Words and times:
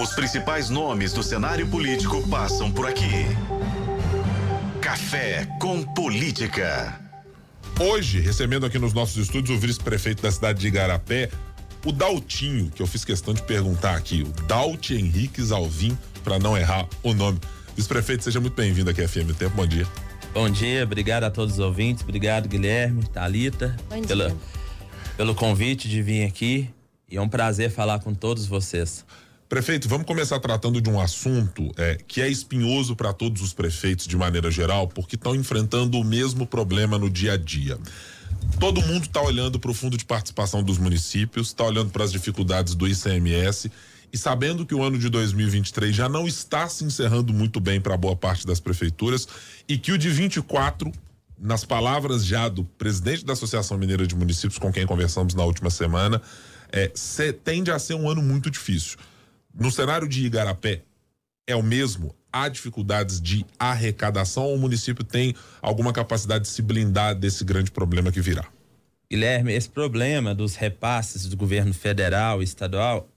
Os 0.00 0.14
principais 0.14 0.70
nomes 0.70 1.12
do 1.12 1.24
cenário 1.24 1.66
político 1.66 2.22
passam 2.28 2.70
por 2.70 2.86
aqui. 2.86 3.26
Café 4.80 5.44
com 5.60 5.82
Política. 5.82 7.00
Hoje, 7.80 8.20
recebendo 8.20 8.64
aqui 8.64 8.78
nos 8.78 8.92
nossos 8.92 9.16
estúdios 9.16 9.58
o 9.58 9.60
vice-prefeito 9.60 10.22
da 10.22 10.30
cidade 10.30 10.60
de 10.60 10.68
Igarapé, 10.68 11.28
o 11.84 11.90
Daltinho, 11.90 12.70
que 12.70 12.80
eu 12.80 12.86
fiz 12.86 13.04
questão 13.04 13.34
de 13.34 13.42
perguntar 13.42 13.96
aqui, 13.96 14.22
o 14.22 14.42
Daut 14.46 14.94
Henrique 14.94 15.42
Alvim, 15.52 15.98
para 16.22 16.38
não 16.38 16.56
errar 16.56 16.86
o 17.02 17.12
nome. 17.12 17.40
Vice-prefeito, 17.74 18.22
seja 18.22 18.38
muito 18.38 18.54
bem-vindo 18.54 18.88
aqui 18.90 19.02
à 19.02 19.08
FM 19.08 19.36
Tempo. 19.36 19.56
Bom 19.56 19.66
dia. 19.66 19.86
Bom 20.32 20.48
dia, 20.48 20.84
obrigado 20.84 21.24
a 21.24 21.30
todos 21.30 21.54
os 21.54 21.60
ouvintes, 21.60 22.04
obrigado 22.04 22.48
Guilherme, 22.48 23.02
Talita, 23.08 23.76
pela, 24.06 24.32
pelo 25.16 25.34
convite 25.34 25.88
de 25.88 26.00
vir 26.00 26.24
aqui. 26.24 26.70
E 27.10 27.16
é 27.16 27.20
um 27.20 27.28
prazer 27.28 27.68
falar 27.68 27.98
com 27.98 28.14
todos 28.14 28.46
vocês. 28.46 29.04
Prefeito, 29.48 29.88
vamos 29.88 30.06
começar 30.06 30.38
tratando 30.40 30.78
de 30.78 30.90
um 30.90 31.00
assunto 31.00 31.72
é, 31.78 31.96
que 32.06 32.20
é 32.20 32.28
espinhoso 32.28 32.94
para 32.94 33.14
todos 33.14 33.40
os 33.40 33.54
prefeitos 33.54 34.06
de 34.06 34.14
maneira 34.14 34.50
geral, 34.50 34.86
porque 34.86 35.16
estão 35.16 35.34
enfrentando 35.34 35.98
o 35.98 36.04
mesmo 36.04 36.46
problema 36.46 36.98
no 36.98 37.08
dia 37.08 37.32
a 37.32 37.36
dia. 37.38 37.78
Todo 38.60 38.82
mundo 38.82 39.04
está 39.04 39.22
olhando 39.22 39.58
para 39.58 39.70
o 39.70 39.74
fundo 39.74 39.96
de 39.96 40.04
participação 40.04 40.62
dos 40.62 40.76
municípios, 40.76 41.46
está 41.46 41.64
olhando 41.64 41.88
para 41.88 42.04
as 42.04 42.12
dificuldades 42.12 42.74
do 42.74 42.86
ICMS 42.86 43.72
e 44.12 44.18
sabendo 44.18 44.66
que 44.66 44.74
o 44.74 44.82
ano 44.82 44.98
de 44.98 45.08
2023 45.08 45.96
já 45.96 46.10
não 46.10 46.28
está 46.28 46.68
se 46.68 46.84
encerrando 46.84 47.32
muito 47.32 47.58
bem 47.58 47.80
para 47.80 47.96
boa 47.96 48.14
parte 48.14 48.46
das 48.46 48.60
prefeituras 48.60 49.26
e 49.66 49.78
que 49.78 49.92
o 49.92 49.96
de 49.96 50.10
24 50.10 50.92
nas 51.38 51.64
palavras 51.64 52.22
já 52.22 52.50
do 52.50 52.64
presidente 52.64 53.24
da 53.24 53.32
Associação 53.32 53.78
Mineira 53.78 54.06
de 54.06 54.14
Municípios, 54.14 54.58
com 54.58 54.70
quem 54.70 54.86
conversamos 54.86 55.32
na 55.32 55.44
última 55.44 55.70
semana, 55.70 56.20
é, 56.70 56.92
tende 57.42 57.70
a 57.70 57.78
ser 57.78 57.94
um 57.94 58.10
ano 58.10 58.20
muito 58.20 58.50
difícil. 58.50 58.98
No 59.58 59.72
cenário 59.72 60.06
de 60.06 60.24
Igarapé, 60.24 60.82
é 61.44 61.56
o 61.56 61.64
mesmo? 61.64 62.14
Há 62.32 62.48
dificuldades 62.48 63.20
de 63.20 63.44
arrecadação 63.58 64.44
ou 64.44 64.54
o 64.54 64.58
município 64.58 65.02
tem 65.02 65.34
alguma 65.60 65.92
capacidade 65.92 66.44
de 66.44 66.50
se 66.50 66.62
blindar 66.62 67.12
desse 67.12 67.42
grande 67.42 67.72
problema 67.72 68.12
que 68.12 68.20
virá? 68.20 68.46
Guilherme, 69.10 69.52
esse 69.52 69.68
problema 69.68 70.32
dos 70.32 70.54
repasses 70.54 71.26
do 71.26 71.36
governo 71.36 71.74
federal 71.74 72.40
e 72.40 72.44
estadual 72.44 73.08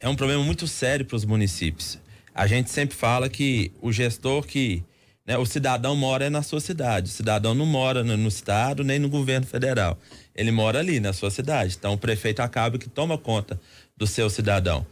é 0.00 0.08
um 0.08 0.16
problema 0.16 0.42
muito 0.42 0.66
sério 0.66 1.04
para 1.04 1.16
os 1.16 1.26
municípios. 1.26 1.98
A 2.34 2.46
gente 2.46 2.70
sempre 2.70 2.96
fala 2.96 3.28
que 3.28 3.70
o 3.82 3.92
gestor 3.92 4.46
que. 4.46 4.82
Né, 5.26 5.36
o 5.36 5.44
cidadão 5.44 5.94
mora 5.94 6.30
na 6.30 6.42
sua 6.42 6.60
cidade. 6.60 7.10
O 7.10 7.12
cidadão 7.12 7.54
não 7.54 7.66
mora 7.66 8.02
no, 8.02 8.16
no, 8.16 8.28
estado 8.28 8.82
nem 8.82 8.98
no 8.98 9.10
governo 9.10 9.44
federal. 9.46 9.98
Ele 10.34 10.52
mora 10.52 10.78
ali 10.78 11.00
na 11.00 11.12
sua 11.12 11.30
cidade. 11.30 11.74
Então 11.76 11.92
o 11.92 11.98
prefeito 11.98 12.40
acaba 12.40 12.78
que 12.78 12.88
toma 12.88 13.18
conta 13.18 13.60
do 13.96 14.06
seu 14.06 14.30
cidadão. 14.30 14.86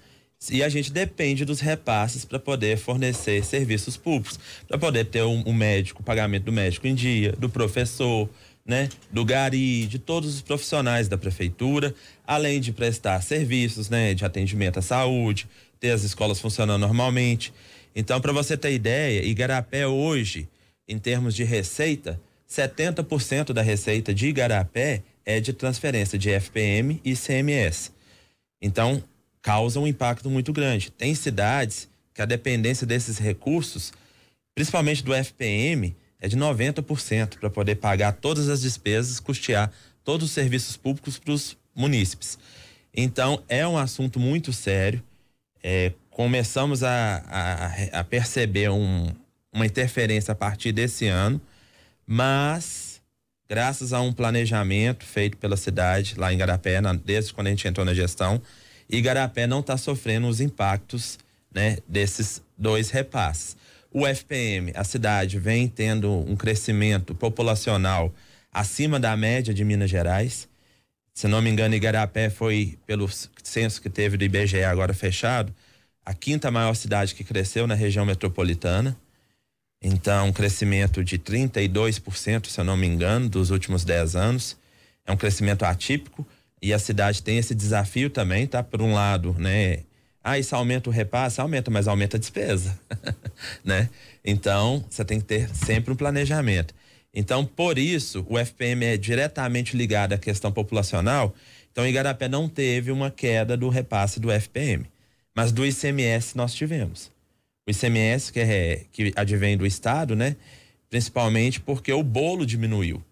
E 0.50 0.62
a 0.62 0.68
gente 0.68 0.92
depende 0.92 1.44
dos 1.44 1.60
repasses 1.60 2.24
para 2.24 2.38
poder 2.38 2.76
fornecer 2.76 3.44
serviços 3.44 3.96
públicos, 3.96 4.38
para 4.68 4.78
poder 4.78 5.06
ter 5.06 5.22
um, 5.22 5.42
um, 5.46 5.52
médico, 5.52 6.02
o 6.02 6.04
pagamento 6.04 6.44
do 6.44 6.52
médico 6.52 6.86
em 6.86 6.94
dia, 6.94 7.32
do 7.32 7.48
professor, 7.48 8.28
né, 8.66 8.88
do 9.10 9.24
gari, 9.24 9.86
de 9.86 9.98
todos 9.98 10.34
os 10.34 10.42
profissionais 10.42 11.08
da 11.08 11.18
prefeitura, 11.18 11.94
além 12.26 12.60
de 12.60 12.72
prestar 12.72 13.20
serviços, 13.22 13.90
né, 13.90 14.14
de 14.14 14.24
atendimento 14.24 14.78
à 14.78 14.82
saúde, 14.82 15.46
ter 15.78 15.90
as 15.90 16.02
escolas 16.02 16.40
funcionando 16.40 16.80
normalmente. 16.80 17.52
Então, 17.94 18.20
para 18.20 18.32
você 18.32 18.56
ter 18.56 18.72
ideia, 18.72 19.24
Igarapé 19.24 19.86
hoje, 19.86 20.48
em 20.88 20.98
termos 20.98 21.34
de 21.34 21.44
receita, 21.44 22.20
70% 22.48 23.52
da 23.52 23.62
receita 23.62 24.14
de 24.14 24.28
Igarapé 24.28 25.02
é 25.24 25.40
de 25.40 25.52
transferência 25.52 26.18
de 26.18 26.30
FPM 26.30 27.00
e 27.04 27.14
CMS. 27.14 27.92
Então, 28.60 29.02
causa 29.44 29.78
um 29.78 29.86
impacto 29.86 30.30
muito 30.30 30.54
grande. 30.54 30.90
Tem 30.90 31.14
cidades 31.14 31.86
que 32.14 32.22
a 32.22 32.24
dependência 32.24 32.86
desses 32.86 33.18
recursos, 33.18 33.92
principalmente 34.54 35.04
do 35.04 35.12
FPM, 35.12 35.94
é 36.18 36.26
de 36.26 36.34
90% 36.34 37.38
para 37.38 37.50
poder 37.50 37.74
pagar 37.74 38.12
todas 38.12 38.48
as 38.48 38.62
despesas, 38.62 39.20
custear 39.20 39.70
todos 40.02 40.28
os 40.28 40.32
serviços 40.32 40.78
públicos 40.78 41.18
para 41.18 41.34
os 41.34 41.58
munícipes. 41.76 42.38
Então, 42.96 43.42
é 43.46 43.68
um 43.68 43.76
assunto 43.76 44.18
muito 44.18 44.50
sério. 44.50 45.04
É, 45.62 45.92
começamos 46.10 46.82
a, 46.82 47.22
a, 47.28 48.00
a 48.00 48.04
perceber 48.04 48.70
um, 48.70 49.12
uma 49.52 49.66
interferência 49.66 50.32
a 50.32 50.34
partir 50.34 50.72
desse 50.72 51.06
ano, 51.06 51.38
mas 52.06 53.02
graças 53.46 53.92
a 53.92 54.00
um 54.00 54.10
planejamento 54.10 55.04
feito 55.04 55.36
pela 55.36 55.56
cidade 55.58 56.14
lá 56.16 56.32
em 56.32 56.38
Garapé, 56.38 56.80
na, 56.80 56.94
desde 56.94 57.34
quando 57.34 57.48
a 57.48 57.50
gente 57.50 57.68
entrou 57.68 57.84
na 57.84 57.92
gestão, 57.92 58.40
Igarapé 58.88 59.46
não 59.46 59.60
está 59.60 59.76
sofrendo 59.76 60.28
os 60.28 60.40
impactos 60.40 61.18
né, 61.52 61.78
desses 61.88 62.42
dois 62.56 62.90
repasses. 62.90 63.56
O 63.92 64.06
FPM, 64.06 64.72
a 64.74 64.82
cidade 64.82 65.38
vem 65.38 65.68
tendo 65.68 66.10
um 66.10 66.34
crescimento 66.34 67.14
populacional 67.14 68.12
acima 68.52 68.98
da 68.98 69.16
média 69.16 69.54
de 69.54 69.64
Minas 69.64 69.88
Gerais. 69.88 70.48
Se 71.12 71.28
não 71.28 71.40
me 71.40 71.48
engano, 71.48 71.76
Igarapé 71.76 72.28
foi, 72.28 72.76
pelo 72.86 73.08
censo 73.42 73.80
que 73.80 73.88
teve 73.88 74.16
do 74.16 74.24
IBGE 74.24 74.64
agora 74.64 74.92
fechado, 74.92 75.54
a 76.04 76.12
quinta 76.12 76.50
maior 76.50 76.74
cidade 76.74 77.14
que 77.14 77.22
cresceu 77.22 77.66
na 77.66 77.74
região 77.74 78.04
metropolitana. 78.04 78.96
Então, 79.80 80.28
um 80.28 80.32
crescimento 80.32 81.04
de 81.04 81.18
32%, 81.18 82.46
se 82.46 82.60
eu 82.60 82.64
não 82.64 82.76
me 82.76 82.86
engano, 82.86 83.28
dos 83.28 83.50
últimos 83.50 83.84
10 83.84 84.16
anos. 84.16 84.56
É 85.06 85.12
um 85.12 85.16
crescimento 85.16 85.64
atípico 85.64 86.26
e 86.64 86.72
a 86.72 86.78
cidade 86.78 87.22
tem 87.22 87.36
esse 87.36 87.54
desafio 87.54 88.08
também, 88.08 88.46
tá? 88.46 88.62
Por 88.62 88.80
um 88.80 88.94
lado, 88.94 89.36
né? 89.38 89.80
Ah, 90.22 90.38
isso 90.38 90.56
aumenta 90.56 90.88
o 90.88 90.92
repasse? 90.92 91.38
Aumenta, 91.38 91.70
mas 91.70 91.86
aumenta 91.86 92.16
a 92.16 92.20
despesa, 92.20 92.80
né? 93.62 93.90
Então, 94.24 94.82
você 94.88 95.04
tem 95.04 95.20
que 95.20 95.26
ter 95.26 95.54
sempre 95.54 95.92
um 95.92 95.96
planejamento. 95.96 96.74
Então, 97.12 97.44
por 97.44 97.76
isso, 97.76 98.24
o 98.30 98.38
FPM 98.38 98.86
é 98.86 98.96
diretamente 98.96 99.76
ligado 99.76 100.14
à 100.14 100.18
questão 100.18 100.50
populacional. 100.50 101.34
Então, 101.70 101.86
Igarapé 101.86 102.28
não 102.28 102.48
teve 102.48 102.90
uma 102.90 103.10
queda 103.10 103.58
do 103.58 103.68
repasse 103.68 104.18
do 104.18 104.32
FPM, 104.32 104.86
mas 105.36 105.52
do 105.52 105.66
ICMS 105.66 106.34
nós 106.34 106.54
tivemos. 106.54 107.12
O 107.68 107.70
ICMS, 107.70 108.32
que, 108.32 108.40
é, 108.40 108.84
que 108.90 109.12
advém 109.14 109.54
do 109.54 109.66
Estado, 109.66 110.16
né? 110.16 110.34
Principalmente 110.88 111.60
porque 111.60 111.92
o 111.92 112.02
bolo 112.02 112.46
diminuiu. 112.46 113.04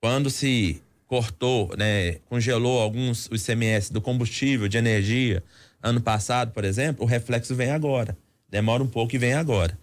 Quando 0.00 0.30
se 0.30 0.80
cortou, 1.12 1.76
né, 1.76 2.20
congelou 2.24 2.80
alguns 2.80 3.26
o 3.26 3.34
ICMS 3.34 3.92
do 3.92 4.00
combustível, 4.00 4.66
de 4.66 4.78
energia, 4.78 5.44
ano 5.82 6.00
passado, 6.00 6.52
por 6.52 6.64
exemplo, 6.64 7.04
o 7.04 7.06
reflexo 7.06 7.54
vem 7.54 7.70
agora. 7.70 8.16
Demora 8.48 8.82
um 8.82 8.86
pouco 8.86 9.14
e 9.14 9.18
vem 9.18 9.34
agora. 9.34 9.78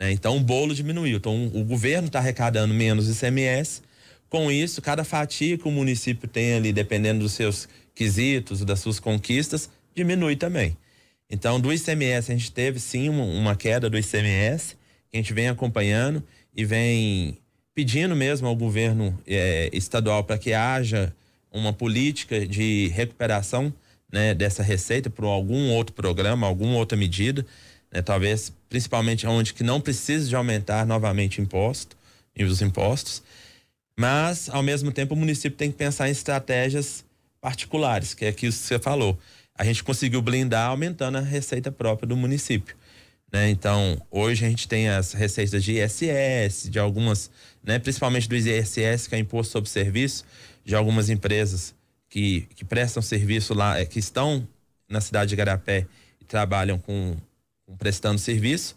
Né? 0.00 0.10
Então 0.10 0.36
o 0.36 0.40
bolo 0.40 0.74
diminuiu. 0.74 1.18
Então 1.18 1.46
o 1.54 1.62
governo 1.62 2.08
está 2.08 2.18
arrecadando 2.18 2.74
menos 2.74 3.08
ICMS. 3.08 3.82
Com 4.28 4.50
isso, 4.50 4.82
cada 4.82 5.04
fatia 5.04 5.56
que 5.56 5.68
o 5.68 5.70
município 5.70 6.26
tem 6.26 6.54
ali, 6.54 6.72
dependendo 6.72 7.20
dos 7.20 7.34
seus 7.34 7.68
quesitos, 7.94 8.64
das 8.64 8.80
suas 8.80 8.98
conquistas, 8.98 9.70
diminui 9.94 10.34
também. 10.34 10.76
Então, 11.30 11.60
do 11.60 11.72
ICMS, 11.72 12.32
a 12.32 12.34
gente 12.34 12.50
teve 12.50 12.80
sim 12.80 13.10
uma 13.10 13.54
queda 13.54 13.88
do 13.88 13.96
ICMS, 13.96 14.76
que 15.08 15.16
a 15.16 15.18
gente 15.18 15.32
vem 15.32 15.48
acompanhando 15.48 16.20
e 16.52 16.64
vem 16.64 17.38
pedindo 17.74 18.14
mesmo 18.14 18.46
ao 18.46 18.54
governo 18.54 19.18
é, 19.26 19.68
estadual 19.72 20.22
para 20.24 20.38
que 20.38 20.52
haja 20.52 21.14
uma 21.52 21.72
política 21.72 22.46
de 22.46 22.88
recuperação 22.88 23.72
né, 24.12 24.32
dessa 24.34 24.62
receita 24.62 25.10
por 25.10 25.24
algum 25.24 25.70
outro 25.70 25.94
programa, 25.94 26.46
alguma 26.46 26.76
outra 26.76 26.96
medida, 26.96 27.44
né, 27.92 28.00
talvez 28.00 28.52
principalmente 28.68 29.26
onde 29.26 29.52
que 29.52 29.64
não 29.64 29.80
precise 29.80 30.28
de 30.28 30.36
aumentar 30.36 30.86
novamente 30.86 31.40
imposto 31.40 31.96
e 32.36 32.44
os 32.44 32.62
impostos, 32.62 33.22
mas 33.98 34.48
ao 34.48 34.62
mesmo 34.62 34.92
tempo 34.92 35.14
o 35.14 35.16
município 35.16 35.56
tem 35.56 35.70
que 35.70 35.76
pensar 35.76 36.08
em 36.08 36.12
estratégias 36.12 37.04
particulares, 37.40 38.14
que 38.14 38.24
é 38.24 38.28
aquilo 38.28 38.52
que 38.52 38.58
você 38.58 38.78
falou. 38.78 39.18
A 39.56 39.64
gente 39.64 39.84
conseguiu 39.84 40.20
blindar 40.20 40.70
aumentando 40.70 41.18
a 41.18 41.20
receita 41.20 41.70
própria 41.70 42.08
do 42.08 42.16
município. 42.16 42.74
Né? 43.34 43.50
Então, 43.50 44.00
hoje 44.12 44.46
a 44.46 44.48
gente 44.48 44.68
tem 44.68 44.88
as 44.88 45.12
receitas 45.12 45.64
de 45.64 45.72
ISS, 45.72 46.70
de 46.70 46.78
algumas, 46.78 47.28
né? 47.64 47.80
principalmente 47.80 48.28
do 48.28 48.36
ISS, 48.36 49.08
que 49.08 49.16
é 49.16 49.18
Imposto 49.18 49.50
sobre 49.50 49.68
Serviço, 49.68 50.24
de 50.64 50.72
algumas 50.76 51.10
empresas 51.10 51.74
que, 52.08 52.42
que 52.54 52.64
prestam 52.64 53.02
serviço 53.02 53.52
lá, 53.52 53.76
é, 53.76 53.84
que 53.84 53.98
estão 53.98 54.46
na 54.88 55.00
cidade 55.00 55.30
de 55.30 55.36
Garapé 55.36 55.84
e 56.20 56.24
trabalham 56.24 56.78
com, 56.78 57.16
com 57.66 57.76
prestando 57.76 58.20
serviço. 58.20 58.76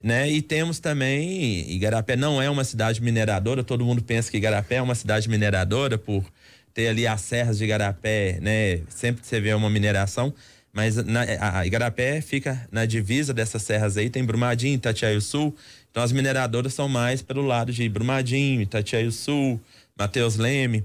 Né? 0.00 0.30
E 0.30 0.42
temos 0.42 0.78
também, 0.78 1.68
Igarapé 1.68 2.14
não 2.14 2.40
é 2.40 2.48
uma 2.48 2.62
cidade 2.62 3.02
mineradora, 3.02 3.64
todo 3.64 3.84
mundo 3.84 4.00
pensa 4.00 4.30
que 4.30 4.36
Igarapé 4.36 4.76
é 4.76 4.82
uma 4.82 4.94
cidade 4.94 5.28
mineradora 5.28 5.98
por 5.98 6.24
ter 6.72 6.86
ali 6.86 7.04
as 7.04 7.22
serras 7.22 7.58
de 7.58 7.64
Igarapé, 7.64 8.38
né? 8.40 8.82
Sempre 8.88 9.22
que 9.22 9.26
você 9.26 9.40
vê 9.40 9.52
uma 9.54 9.68
mineração, 9.68 10.32
mas 10.78 10.94
na, 10.94 11.22
a 11.40 11.66
Igarapé 11.66 12.20
fica 12.20 12.64
na 12.70 12.86
divisa 12.86 13.34
dessas 13.34 13.62
serras 13.62 13.96
aí, 13.96 14.08
tem 14.08 14.24
Brumadinho, 14.24 14.76
Itatiaio 14.76 15.20
Sul. 15.20 15.52
Então 15.90 16.04
as 16.04 16.12
mineradoras 16.12 16.72
são 16.72 16.88
mais 16.88 17.20
pelo 17.20 17.42
lado 17.42 17.72
de 17.72 17.88
Brumadinho, 17.88 18.62
Itatiaio 18.62 19.10
Sul, 19.10 19.60
Mateus 19.98 20.36
Leme 20.36 20.84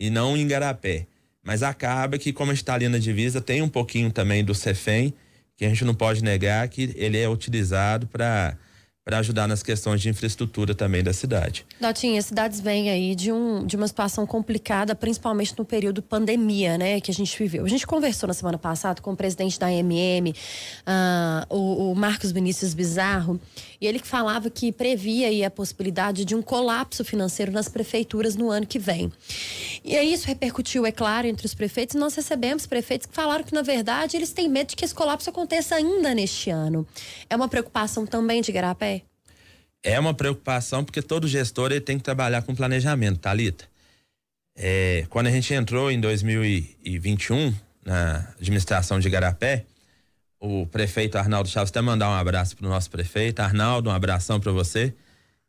e 0.00 0.08
não 0.08 0.34
em 0.34 0.40
Igarapé. 0.40 1.06
Mas 1.42 1.62
acaba 1.62 2.16
que, 2.16 2.32
como 2.32 2.52
está 2.52 2.72
ali 2.72 2.88
na 2.88 2.96
divisa, 2.96 3.38
tem 3.38 3.60
um 3.60 3.68
pouquinho 3.68 4.10
também 4.10 4.42
do 4.42 4.54
Cefem, 4.54 5.12
que 5.58 5.66
a 5.66 5.68
gente 5.68 5.84
não 5.84 5.94
pode 5.94 6.24
negar 6.24 6.66
que 6.68 6.94
ele 6.96 7.18
é 7.18 7.28
utilizado 7.28 8.06
para 8.06 8.56
para 9.04 9.18
ajudar 9.18 9.46
nas 9.46 9.62
questões 9.62 10.00
de 10.00 10.08
infraestrutura 10.08 10.74
também 10.74 11.02
da 11.02 11.12
cidade. 11.12 11.66
Dotinha, 11.78 12.18
as 12.18 12.24
cidades 12.24 12.58
vêm 12.58 12.88
aí 12.88 13.14
de, 13.14 13.30
um, 13.30 13.66
de 13.66 13.76
uma 13.76 13.86
situação 13.86 14.26
complicada, 14.26 14.94
principalmente 14.94 15.54
no 15.58 15.64
período 15.64 16.00
pandemia, 16.00 16.78
né, 16.78 16.98
que 17.02 17.10
a 17.10 17.14
gente 17.14 17.38
viveu. 17.38 17.66
A 17.66 17.68
gente 17.68 17.86
conversou 17.86 18.26
na 18.26 18.32
semana 18.32 18.56
passada 18.56 19.02
com 19.02 19.12
o 19.12 19.16
presidente 19.16 19.60
da 19.60 19.66
AMM, 19.66 20.30
uh, 20.30 21.54
o, 21.54 21.92
o, 21.92 21.94
Marcos 21.94 22.32
Vinícius 22.32 22.72
Bizarro, 22.72 23.38
e 23.84 23.86
ele 23.86 23.98
falava 23.98 24.50
que 24.50 24.72
previa 24.72 25.46
a 25.46 25.50
possibilidade 25.50 26.24
de 26.24 26.34
um 26.34 26.42
colapso 26.42 27.04
financeiro 27.04 27.52
nas 27.52 27.68
prefeituras 27.68 28.36
no 28.36 28.50
ano 28.50 28.66
que 28.66 28.78
vem. 28.78 29.12
E 29.84 29.96
aí 29.96 30.12
isso 30.12 30.26
repercutiu, 30.26 30.86
é 30.86 30.92
claro, 30.92 31.26
entre 31.26 31.46
os 31.46 31.54
prefeitos. 31.54 31.94
Nós 31.94 32.14
recebemos 32.14 32.66
prefeitos 32.66 33.06
que 33.06 33.14
falaram 33.14 33.44
que, 33.44 33.54
na 33.54 33.62
verdade, 33.62 34.16
eles 34.16 34.32
têm 34.32 34.48
medo 34.48 34.68
de 34.68 34.76
que 34.76 34.84
esse 34.84 34.94
colapso 34.94 35.30
aconteça 35.30 35.74
ainda 35.74 36.14
neste 36.14 36.50
ano. 36.50 36.86
É 37.28 37.36
uma 37.36 37.48
preocupação 37.48 38.06
também 38.06 38.40
de 38.42 38.50
Garapé? 38.50 39.02
é 39.84 40.00
uma 40.00 40.14
preocupação 40.14 40.82
porque 40.82 41.02
todo 41.02 41.28
gestor 41.28 41.70
ele 41.70 41.80
tem 41.80 41.98
que 41.98 42.02
trabalhar 42.02 42.40
com 42.40 42.54
planejamento, 42.54 43.20
Thalita. 43.20 43.66
É, 44.56 45.04
quando 45.10 45.26
a 45.26 45.30
gente 45.30 45.52
entrou 45.52 45.90
em 45.90 46.00
2021 46.00 47.54
na 47.84 48.26
administração 48.40 48.98
de 48.98 49.10
Garapé, 49.10 49.66
o 50.40 50.66
prefeito 50.66 51.16
Arnaldo 51.16 51.48
Chaves 51.48 51.70
até 51.70 51.80
mandar 51.80 52.08
um 52.10 52.14
abraço 52.14 52.56
para 52.56 52.66
o 52.66 52.70
nosso 52.70 52.90
prefeito. 52.90 53.40
Arnaldo, 53.40 53.90
um 53.90 53.92
abração 53.92 54.38
para 54.38 54.52
você. 54.52 54.94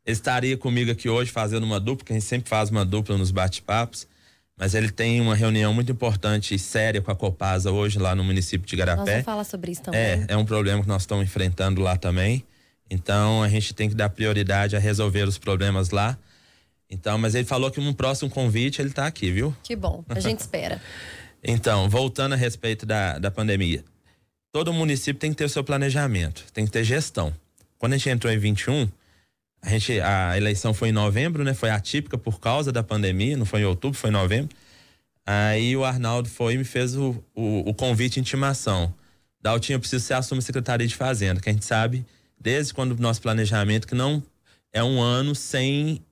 Ele 0.04 0.14
estaria 0.14 0.56
comigo 0.56 0.90
aqui 0.90 1.08
hoje 1.08 1.30
fazendo 1.30 1.64
uma 1.64 1.80
dupla, 1.80 2.04
que 2.04 2.12
a 2.12 2.16
gente 2.16 2.24
sempre 2.24 2.48
faz 2.48 2.70
uma 2.70 2.84
dupla 2.84 3.18
nos 3.18 3.30
bate-papos. 3.30 4.06
Mas 4.58 4.74
ele 4.74 4.90
tem 4.90 5.20
uma 5.20 5.34
reunião 5.34 5.74
muito 5.74 5.92
importante 5.92 6.54
e 6.54 6.58
séria 6.58 7.02
com 7.02 7.10
a 7.10 7.16
Copasa 7.16 7.70
hoje 7.70 7.98
lá 7.98 8.14
no 8.14 8.24
município 8.24 8.66
de 8.66 8.74
Garapé. 8.74 9.00
Nós 9.00 9.10
vamos 9.10 9.24
falar 9.24 9.44
sobre 9.44 9.72
isso 9.72 9.82
também. 9.82 10.00
É, 10.00 10.26
é 10.28 10.36
um 10.36 10.46
problema 10.46 10.80
que 10.80 10.88
nós 10.88 11.02
estamos 11.02 11.24
enfrentando 11.24 11.82
lá 11.82 11.96
também. 11.96 12.42
Então 12.88 13.42
a 13.42 13.48
gente 13.48 13.74
tem 13.74 13.88
que 13.88 13.94
dar 13.94 14.08
prioridade 14.08 14.74
a 14.74 14.78
resolver 14.78 15.24
os 15.28 15.36
problemas 15.36 15.90
lá. 15.90 16.16
Então, 16.88 17.18
mas 17.18 17.34
ele 17.34 17.44
falou 17.44 17.70
que 17.70 17.80
um 17.80 17.92
próximo 17.92 18.30
convite 18.30 18.80
ele 18.80 18.90
está 18.90 19.06
aqui, 19.06 19.30
viu? 19.30 19.54
Que 19.62 19.74
bom, 19.74 20.04
a 20.08 20.20
gente 20.20 20.38
espera. 20.40 20.80
então, 21.42 21.88
voltando 21.90 22.32
a 22.32 22.36
respeito 22.36 22.86
da, 22.86 23.18
da 23.18 23.30
pandemia. 23.30 23.84
Todo 24.56 24.72
município 24.72 25.20
tem 25.20 25.32
que 25.32 25.36
ter 25.36 25.44
o 25.44 25.50
seu 25.50 25.62
planejamento, 25.62 26.42
tem 26.50 26.64
que 26.64 26.70
ter 26.70 26.82
gestão. 26.82 27.30
Quando 27.76 27.92
a 27.92 27.98
gente 27.98 28.08
entrou 28.08 28.32
em 28.32 28.38
21, 28.38 28.88
a, 29.60 29.68
gente, 29.68 30.00
a 30.00 30.34
eleição 30.34 30.72
foi 30.72 30.88
em 30.88 30.92
novembro, 30.92 31.44
né? 31.44 31.52
Foi 31.52 31.68
atípica 31.68 32.16
por 32.16 32.40
causa 32.40 32.72
da 32.72 32.82
pandemia, 32.82 33.36
não 33.36 33.44
foi 33.44 33.60
em 33.60 33.64
outubro, 33.66 33.98
foi 33.98 34.08
em 34.08 34.14
novembro. 34.14 34.56
Aí 35.26 35.76
o 35.76 35.84
Arnaldo 35.84 36.30
foi 36.30 36.54
e 36.54 36.56
me 36.56 36.64
fez 36.64 36.96
o, 36.96 37.22
o, 37.34 37.68
o 37.68 37.74
convite 37.74 38.18
intimação. 38.18 38.94
Daltinho, 39.42 39.76
eu 39.76 39.80
preciso 39.80 40.02
ser 40.02 40.14
assume 40.14 40.38
a 40.38 40.42
Secretaria 40.42 40.86
de 40.86 40.96
Fazenda, 40.96 41.38
que 41.38 41.50
a 41.50 41.52
gente 41.52 41.66
sabe 41.66 42.06
desde 42.40 42.72
quando 42.72 42.92
o 42.92 42.98
nosso 42.98 43.20
planejamento, 43.20 43.86
que 43.86 43.94
não 43.94 44.22
é 44.72 44.82
um 44.82 45.02
ano 45.02 45.34
sem, 45.34 46.02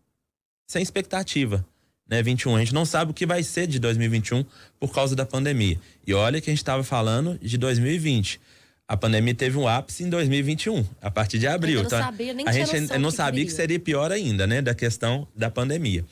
sem 0.66 0.82
expectativa. 0.82 1.64
Né, 2.08 2.22
21. 2.22 2.56
A 2.56 2.58
gente 2.60 2.74
não 2.74 2.84
sabe 2.84 3.12
o 3.12 3.14
que 3.14 3.24
vai 3.24 3.42
ser 3.42 3.66
de 3.66 3.78
2021 3.78 4.44
por 4.78 4.92
causa 4.92 5.16
da 5.16 5.24
pandemia. 5.24 5.78
E 6.06 6.12
olha 6.12 6.40
que 6.40 6.50
a 6.50 6.52
gente 6.52 6.58
estava 6.58 6.84
falando 6.84 7.38
de 7.40 7.56
2020. 7.56 8.40
A 8.86 8.96
pandemia 8.96 9.34
teve 9.34 9.56
um 9.56 9.66
ápice 9.66 10.04
em 10.04 10.10
2021, 10.10 10.84
a 11.00 11.10
partir 11.10 11.38
de 11.38 11.46
abril. 11.46 11.82
Não 11.82 11.88
tá? 11.88 12.02
sabia, 12.02 12.34
nem 12.34 12.46
a 12.46 12.52
gente 12.52 12.98
não 12.98 13.08
que 13.08 13.16
sabia 13.16 13.44
que 13.46 13.50
seria 13.50 13.80
pior 13.80 14.12
ainda, 14.12 14.46
né, 14.46 14.60
da 14.60 14.74
questão 14.74 15.26
da 15.34 15.50
pandemia. 15.50 16.04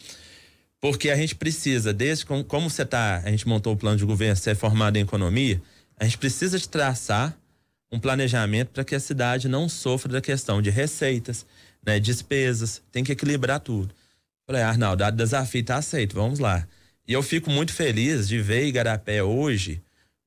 Porque 0.80 1.10
a 1.10 1.16
gente 1.16 1.34
precisa, 1.34 1.92
desde 1.92 2.24
como, 2.24 2.42
como 2.42 2.70
você 2.70 2.84
tá, 2.86 3.22
a 3.22 3.30
gente 3.30 3.46
montou 3.46 3.74
o 3.74 3.76
plano 3.76 3.98
de 3.98 4.04
governo, 4.06 4.34
você 4.34 4.50
é 4.50 4.54
formado 4.54 4.96
em 4.96 5.02
economia, 5.02 5.60
a 6.00 6.04
gente 6.04 6.16
precisa 6.16 6.58
de 6.58 6.66
traçar 6.66 7.36
um 7.92 8.00
planejamento 8.00 8.70
para 8.70 8.82
que 8.84 8.94
a 8.94 9.00
cidade 9.00 9.48
não 9.48 9.68
sofra 9.68 10.10
da 10.10 10.20
questão 10.22 10.62
de 10.62 10.70
receitas, 10.70 11.44
né, 11.86 12.00
despesas, 12.00 12.82
tem 12.90 13.04
que 13.04 13.12
equilibrar 13.12 13.60
tudo. 13.60 13.94
Falei, 14.46 14.62
Arnaldo, 14.62 15.04
o 15.04 15.10
desafio 15.10 15.60
está 15.60 15.76
aceito, 15.76 16.14
vamos 16.14 16.38
lá. 16.38 16.66
E 17.06 17.12
eu 17.12 17.22
fico 17.22 17.50
muito 17.50 17.72
feliz 17.72 18.28
de 18.28 18.40
ver 18.40 18.66
Igarapé 18.66 19.22
hoje, 19.22 19.82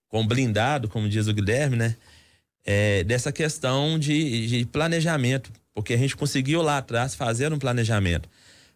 com 0.08 0.26
blindado, 0.26 0.88
como 0.88 1.10
diz 1.10 1.28
o 1.28 1.34
Guilherme, 1.34 1.76
né? 1.76 1.96
É, 2.64 3.04
dessa 3.04 3.32
questão 3.32 4.00
de, 4.00 4.48
de 4.48 4.66
planejamento, 4.66 5.52
porque 5.74 5.94
a 5.94 5.98
gente 5.98 6.16
conseguiu 6.16 6.62
lá 6.62 6.80
atrás 6.80 7.14
fazer 7.14 7.54
um 7.54 7.60
planejamento. 7.60 8.28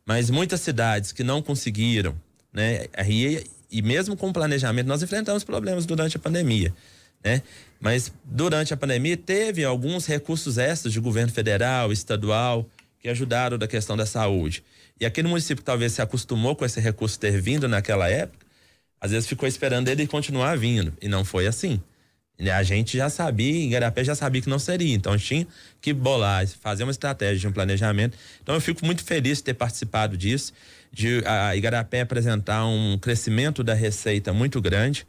Mas 0.05 0.29
muitas 0.29 0.61
cidades 0.61 1.11
que 1.11 1.23
não 1.23 1.41
conseguiram, 1.41 2.15
né? 2.53 2.85
E, 3.07 3.43
e 3.71 3.81
mesmo 3.81 4.15
com 4.15 4.31
planejamento, 4.31 4.87
nós 4.87 5.01
enfrentamos 5.01 5.43
problemas 5.43 5.85
durante 5.85 6.17
a 6.17 6.19
pandemia 6.19 6.73
né? 7.23 7.41
Mas 7.79 8.11
durante 8.23 8.73
a 8.73 8.77
pandemia 8.77 9.15
teve 9.15 9.63
alguns 9.63 10.05
recursos 10.05 10.57
extras 10.57 10.93
de 10.93 10.99
governo 10.99 11.31
federal, 11.31 11.91
estadual, 11.91 12.65
que 12.99 13.09
ajudaram 13.09 13.57
da 13.57 13.67
questão 13.67 13.95
da 13.95 14.05
saúde. 14.05 14.63
E 14.99 15.05
aquele 15.05 15.27
município 15.27 15.57
que 15.57 15.65
talvez 15.65 15.93
se 15.93 16.01
acostumou 16.01 16.55
com 16.55 16.65
esse 16.65 16.79
recurso 16.79 17.19
ter 17.19 17.41
vindo 17.41 17.67
naquela 17.67 18.09
época, 18.09 18.45
às 18.99 19.11
vezes 19.11 19.27
ficou 19.27 19.47
esperando 19.47 19.87
ele 19.87 20.05
continuar 20.05 20.57
vindo. 20.57 20.93
E 21.01 21.07
não 21.07 21.23
foi 21.23 21.47
assim. 21.47 21.81
A 22.53 22.63
gente 22.63 22.97
já 22.97 23.09
sabia, 23.09 23.65
Igarapé 23.65 24.03
já 24.03 24.15
sabia 24.15 24.41
que 24.41 24.49
não 24.49 24.59
seria. 24.59 24.93
Então 24.93 25.17
tinha 25.17 25.45
que 25.81 25.93
bolar, 25.93 26.47
fazer 26.47 26.83
uma 26.83 26.91
estratégia 26.91 27.49
um 27.49 27.53
planejamento. 27.53 28.17
Então 28.41 28.55
eu 28.55 28.61
fico 28.61 28.85
muito 28.85 29.03
feliz 29.03 29.39
de 29.39 29.45
ter 29.45 29.53
participado 29.53 30.17
disso, 30.17 30.53
de 30.91 31.21
a 31.25 31.55
Igarapé 31.55 32.01
apresentar 32.01 32.65
um 32.65 32.97
crescimento 32.97 33.63
da 33.63 33.73
receita 33.73 34.31
muito 34.31 34.61
grande 34.61 35.05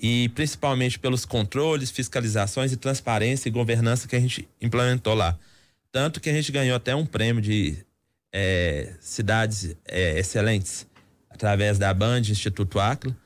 e 0.00 0.30
principalmente 0.30 0.98
pelos 0.98 1.24
controles, 1.24 1.90
fiscalizações 1.90 2.72
e 2.72 2.76
transparência 2.76 3.48
e 3.48 3.52
governança 3.52 4.08
que 4.08 4.16
a 4.16 4.20
gente 4.20 4.48
implementou 4.60 5.14
lá. 5.14 5.38
Tanto 5.94 6.20
que 6.20 6.28
a 6.28 6.32
gente 6.32 6.50
ganhou 6.50 6.74
até 6.74 6.92
um 6.92 7.06
prêmio 7.06 7.40
de 7.40 7.76
é, 8.32 8.94
cidades 9.00 9.76
é, 9.86 10.18
excelentes 10.18 10.88
através 11.30 11.78
da 11.78 11.94
Band 11.94 12.18
Instituto 12.18 12.80
Acla. 12.80 13.16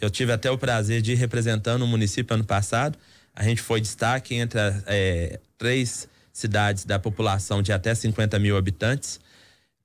Eu 0.00 0.10
tive 0.10 0.32
até 0.32 0.50
o 0.50 0.58
prazer 0.58 1.00
de 1.00 1.12
ir 1.12 1.14
representando 1.14 1.82
o 1.82 1.86
município 1.86 2.34
ano 2.34 2.42
passado. 2.42 2.98
A 3.32 3.44
gente 3.44 3.62
foi 3.62 3.80
destaque 3.80 4.34
entre 4.34 4.58
é, 4.86 5.38
três 5.56 6.08
cidades 6.32 6.84
da 6.84 6.98
população 6.98 7.62
de 7.62 7.72
até 7.72 7.94
50 7.94 8.40
mil 8.40 8.56
habitantes, 8.56 9.20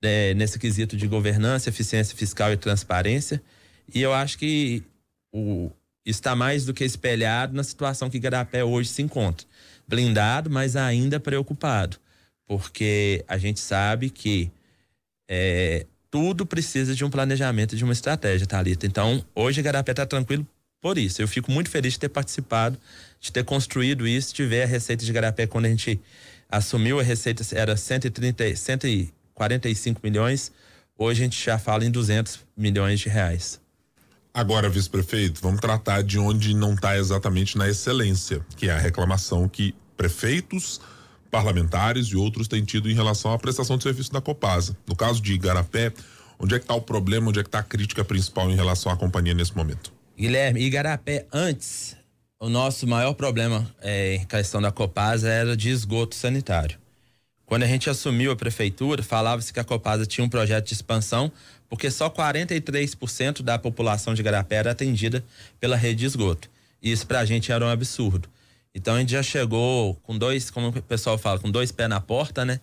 é, 0.01 0.33
nesse 0.33 0.57
quesito 0.57 0.97
de 0.97 1.05
governança, 1.07 1.69
eficiência 1.69 2.17
fiscal 2.17 2.51
e 2.51 2.57
transparência. 2.57 3.39
E 3.93 4.01
eu 4.01 4.11
acho 4.13 4.39
que 4.39 4.81
o, 5.31 5.69
está 6.03 6.35
mais 6.35 6.65
do 6.65 6.73
que 6.73 6.83
espelhado 6.83 7.53
na 7.53 7.63
situação 7.63 8.09
que 8.09 8.17
Garapé 8.17 8.63
hoje 8.63 8.89
se 8.89 9.03
encontra. 9.03 9.45
Blindado, 9.88 10.49
mas 10.49 10.75
ainda 10.75 11.19
preocupado, 11.19 12.00
porque 12.48 13.24
a 13.27 13.38
gente 13.38 13.60
sabe 13.60 14.10
que 14.10 14.51
é, 15.29 15.86
tudo 16.10 16.45
precisa 16.45 16.93
de 16.93 17.05
um 17.05 17.10
planejamento, 17.10 17.75
de 17.75 17.83
uma 17.83 17.93
estratégia, 17.93 18.45
Thalita. 18.45 18.86
Então, 18.86 19.25
hoje 19.33 19.62
Garapé 19.62 19.91
está 19.91 20.05
tranquilo 20.05 20.45
por 20.81 20.98
isso. 20.98 21.21
Eu 21.21 21.27
fico 21.27 21.51
muito 21.51 21.69
feliz 21.69 21.93
de 21.93 22.00
ter 22.00 22.10
participado, 22.10 22.77
de 23.19 23.31
ter 23.31 23.45
construído 23.45 24.07
isso, 24.07 24.33
de 24.33 24.45
ver 24.45 24.63
a 24.63 24.65
receita 24.65 25.05
de 25.05 25.13
Garapé 25.13 25.48
quando 25.48 25.65
a 25.65 25.69
gente 25.69 26.01
assumiu 26.51 27.00
a 27.00 27.03
receita 27.03 27.43
era 27.55 27.77
130, 27.77 28.55
145 28.55 30.01
milhões, 30.03 30.51
hoje 30.98 31.21
a 31.21 31.24
gente 31.24 31.43
já 31.43 31.57
fala 31.57 31.86
em 31.86 31.91
200 31.91 32.41
milhões 32.57 33.00
de 33.00 33.07
reais. 33.07 33.62
Agora, 34.33 34.69
vice-prefeito, 34.69 35.41
vamos 35.41 35.60
tratar 35.60 36.03
de 36.03 36.19
onde 36.19 36.53
não 36.53 36.74
está 36.74 36.98
exatamente 36.98 37.57
na 37.57 37.69
excelência, 37.69 38.45
que 38.55 38.69
é 38.69 38.71
a 38.71 38.77
reclamação 38.77 39.48
que 39.48 39.74
prefeitos, 39.95 40.79
parlamentares 41.31 42.07
e 42.07 42.15
outros 42.15 42.47
têm 42.47 42.63
tido 42.63 42.91
em 42.91 42.93
relação 42.93 43.31
à 43.31 43.39
prestação 43.39 43.77
de 43.77 43.83
serviço 43.83 44.11
da 44.11 44.19
Copasa. 44.19 44.77
No 44.85 44.95
caso 44.95 45.21
de 45.21 45.33
Igarapé, 45.33 45.93
onde 46.38 46.53
é 46.53 46.59
que 46.59 46.65
está 46.65 46.75
o 46.75 46.81
problema, 46.81 47.29
onde 47.29 47.39
é 47.39 47.43
que 47.43 47.47
está 47.47 47.59
a 47.59 47.63
crítica 47.63 48.03
principal 48.03 48.51
em 48.51 48.55
relação 48.55 48.91
à 48.91 48.97
companhia 48.97 49.33
nesse 49.33 49.55
momento? 49.55 49.91
Guilherme, 50.17 50.61
Igarapé, 50.61 51.25
antes, 51.31 51.95
o 52.39 52.50
nosso 52.50 52.85
maior 52.85 53.13
problema 53.13 53.67
é, 53.81 54.15
em 54.15 54.25
questão 54.25 54.61
da 54.61 54.71
Copasa 54.71 55.29
era 55.29 55.55
de 55.55 55.69
esgoto 55.69 56.13
sanitário. 56.13 56.77
Quando 57.45 57.63
a 57.63 57.67
gente 57.67 57.89
assumiu 57.89 58.31
a 58.31 58.35
prefeitura, 58.35 59.01
falava-se 59.01 59.51
que 59.51 59.59
a 59.59 59.63
Copasa 59.63 60.05
tinha 60.05 60.23
um 60.23 60.29
projeto 60.29 60.67
de 60.67 60.73
expansão 60.73 61.31
porque 61.71 61.89
só 61.89 62.09
43% 62.09 63.41
da 63.41 63.57
população 63.57 64.13
de 64.13 64.21
Garapé 64.21 64.55
era 64.55 64.71
atendida 64.71 65.23
pela 65.59 65.77
rede 65.77 66.00
de 66.00 66.05
esgoto. 66.05 66.50
Isso 66.83 67.07
pra 67.07 67.23
gente 67.23 67.50
era 67.50 67.65
um 67.65 67.69
absurdo. 67.69 68.27
Então 68.73 68.95
a 68.95 68.99
gente 68.99 69.11
já 69.11 69.21
chegou 69.21 69.95
com 69.95 70.17
dois, 70.17 70.49
como 70.49 70.69
o 70.69 70.81
pessoal 70.81 71.17
fala, 71.17 71.39
com 71.39 71.51
dois 71.51 71.71
pés 71.71 71.89
na 71.89 71.99
porta, 71.99 72.45
né? 72.45 72.59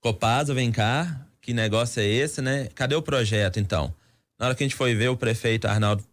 Copasa, 0.00 0.52
vem 0.52 0.72
cá, 0.72 1.26
que 1.40 1.52
negócio 1.52 2.00
é 2.00 2.06
esse, 2.06 2.42
né? 2.42 2.68
Cadê 2.74 2.94
o 2.94 3.02
projeto 3.02 3.60
então? 3.60 3.94
Na 4.38 4.46
hora 4.46 4.54
que 4.54 4.64
a 4.64 4.66
gente 4.66 4.76
foi 4.76 4.94
ver, 4.94 5.08
o 5.08 5.16
prefeito 5.16 5.66
Arnaldo 5.66 6.04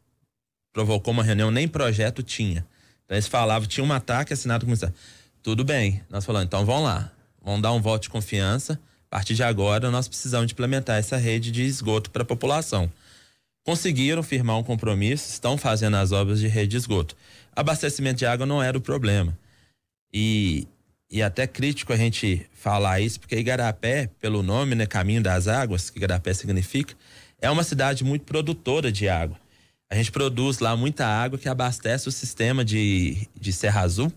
provocou 0.71 1.11
uma 1.11 1.23
reunião, 1.23 1.49
nem 1.49 1.67
projeto 1.67 2.21
tinha. 2.21 2.65
Então 3.05 3.15
eles 3.15 3.27
falavam, 3.27 3.67
tinha 3.67 3.83
um 3.83 3.91
ataque 3.91 4.33
assinado 4.33 4.65
com 4.65 4.71
o 4.71 4.93
Tudo 5.41 5.63
bem, 5.63 6.03
nós 6.09 6.25
falamos, 6.25 6.45
então 6.45 6.63
vamos 6.65 6.83
lá, 6.83 7.11
vamos 7.41 7.61
dar 7.61 7.71
um 7.71 7.81
voto 7.81 8.03
de 8.03 8.09
confiança 8.09 8.79
a 9.11 9.15
partir 9.15 9.33
de 9.33 9.41
agora, 9.41 9.89
nós 9.89 10.07
precisamos 10.07 10.51
implementar 10.51 10.97
essa 10.97 11.17
rede 11.17 11.49
de 11.49 11.63
esgoto 11.63 12.11
para 12.11 12.21
a 12.21 12.25
população. 12.25 12.91
Conseguiram 13.65 14.23
firmar 14.23 14.57
um 14.57 14.63
compromisso, 14.63 15.29
estão 15.29 15.57
fazendo 15.57 15.97
as 15.97 16.11
obras 16.11 16.39
de 16.39 16.47
rede 16.47 16.69
de 16.69 16.77
esgoto. 16.77 17.15
Abastecimento 17.55 18.19
de 18.19 18.25
água 18.25 18.45
não 18.45 18.63
era 18.63 18.77
o 18.77 18.81
problema. 18.81 19.37
E, 20.13 20.67
e 21.09 21.21
até 21.21 21.45
crítico 21.45 21.93
a 21.93 21.97
gente 21.97 22.47
falar 22.53 22.99
isso, 22.99 23.19
porque 23.19 23.35
Igarapé, 23.35 24.09
pelo 24.19 24.41
nome, 24.41 24.75
né, 24.75 24.85
Caminho 24.85 25.21
das 25.21 25.47
Águas, 25.47 25.89
que 25.89 25.99
Igarapé 25.99 26.33
significa, 26.33 26.95
é 27.41 27.49
uma 27.49 27.63
cidade 27.63 28.03
muito 28.03 28.25
produtora 28.25 28.91
de 28.91 29.07
água. 29.07 29.37
A 29.89 29.95
gente 29.95 30.11
produz 30.11 30.59
lá 30.59 30.75
muita 30.75 31.05
água 31.05 31.39
que 31.39 31.49
abastece 31.49 32.07
o 32.07 32.11
sistema 32.11 32.63
de, 32.63 33.27
de 33.39 33.51
Serra 33.51 33.81
Azul, 33.81 34.11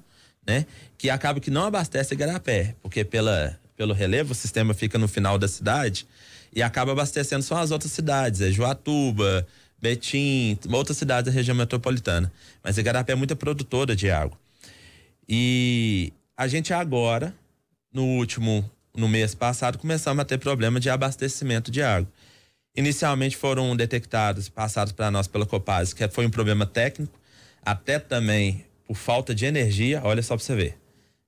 né? 0.46 0.66
Que 0.99 1.08
acaba 1.08 1.40
que 1.40 1.50
não 1.50 1.64
abastece 1.64 2.14
Igarapé, 2.14 2.75
porque 2.82 3.04
pela, 3.04 3.58
pelo 3.76 3.94
relevo 3.94 4.32
o 4.32 4.34
sistema 4.34 4.75
fica 4.75 4.99
no 4.99 5.08
final 5.08 5.38
da 5.38 5.49
cidade 5.49 6.06
e 6.52 6.62
acaba 6.62 6.92
abastecendo 6.92 7.42
só 7.42 7.56
as 7.56 7.71
outras 7.71 7.92
cidades, 7.92 8.40
é 8.40 8.50
Joatuba, 8.50 9.47
Betim, 9.80 10.59
outras 10.73 10.97
cidades 10.97 11.32
da 11.32 11.37
região 11.37 11.56
metropolitana. 11.56 12.32
Mas 12.62 12.78
Igarapé 12.78 13.12
é 13.12 13.16
muita 13.16 13.35
produtora 13.35 13.97
de 13.97 14.11
água. 14.11 14.38
E 15.28 16.12
a 16.37 16.47
gente 16.47 16.73
agora, 16.73 17.35
no 17.92 18.04
último, 18.04 18.71
no 18.94 19.09
mês 19.09 19.35
passado, 19.35 19.78
começamos 19.78 20.21
a 20.21 20.25
ter 20.25 20.38
problema 20.38 20.78
de 20.78 20.88
abastecimento 20.90 21.71
de 21.71 21.82
água. 21.82 22.09
Inicialmente 22.76 23.37
foram 23.37 23.75
detectados, 23.75 24.49
passados 24.49 24.92
para 24.92 25.11
nós 25.11 25.26
pela 25.26 25.44
Copaz, 25.44 25.92
que 25.92 26.06
foi 26.09 26.26
um 26.26 26.30
problema 26.30 26.64
técnico, 26.64 27.18
até 27.64 27.99
também 27.99 28.64
por 28.87 28.97
falta 28.97 29.35
de 29.35 29.44
energia. 29.44 30.00
Olha 30.04 30.23
só 30.23 30.37
para 30.37 30.44
você 30.44 30.54
ver. 30.54 30.78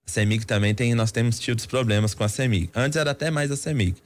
A 0.06 0.10
CEMIG 0.10 0.46
também 0.46 0.74
tem, 0.74 0.94
nós 0.94 1.10
temos 1.10 1.38
tido 1.38 1.66
problemas 1.66 2.14
com 2.14 2.24
a 2.24 2.28
CEMIG. 2.28 2.70
Antes 2.74 2.96
era 2.96 3.10
até 3.10 3.30
mais 3.30 3.50
a 3.50 3.56
CEMIG. 3.56 3.96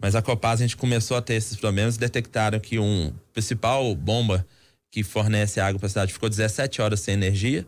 Mas 0.00 0.14
a 0.14 0.22
Copaz 0.22 0.60
a 0.60 0.64
gente 0.64 0.76
começou 0.76 1.16
a 1.16 1.22
ter 1.22 1.34
esses 1.34 1.56
problemas, 1.56 1.98
detectaram 1.98 2.58
que 2.58 2.78
um 2.78 3.12
principal 3.34 3.94
bomba 3.94 4.46
que 4.90 5.04
fornece 5.04 5.60
água 5.60 5.78
para 5.78 5.86
a 5.86 5.90
cidade 5.90 6.12
ficou 6.12 6.28
17 6.28 6.80
horas 6.80 7.00
sem 7.00 7.14
energia. 7.14 7.66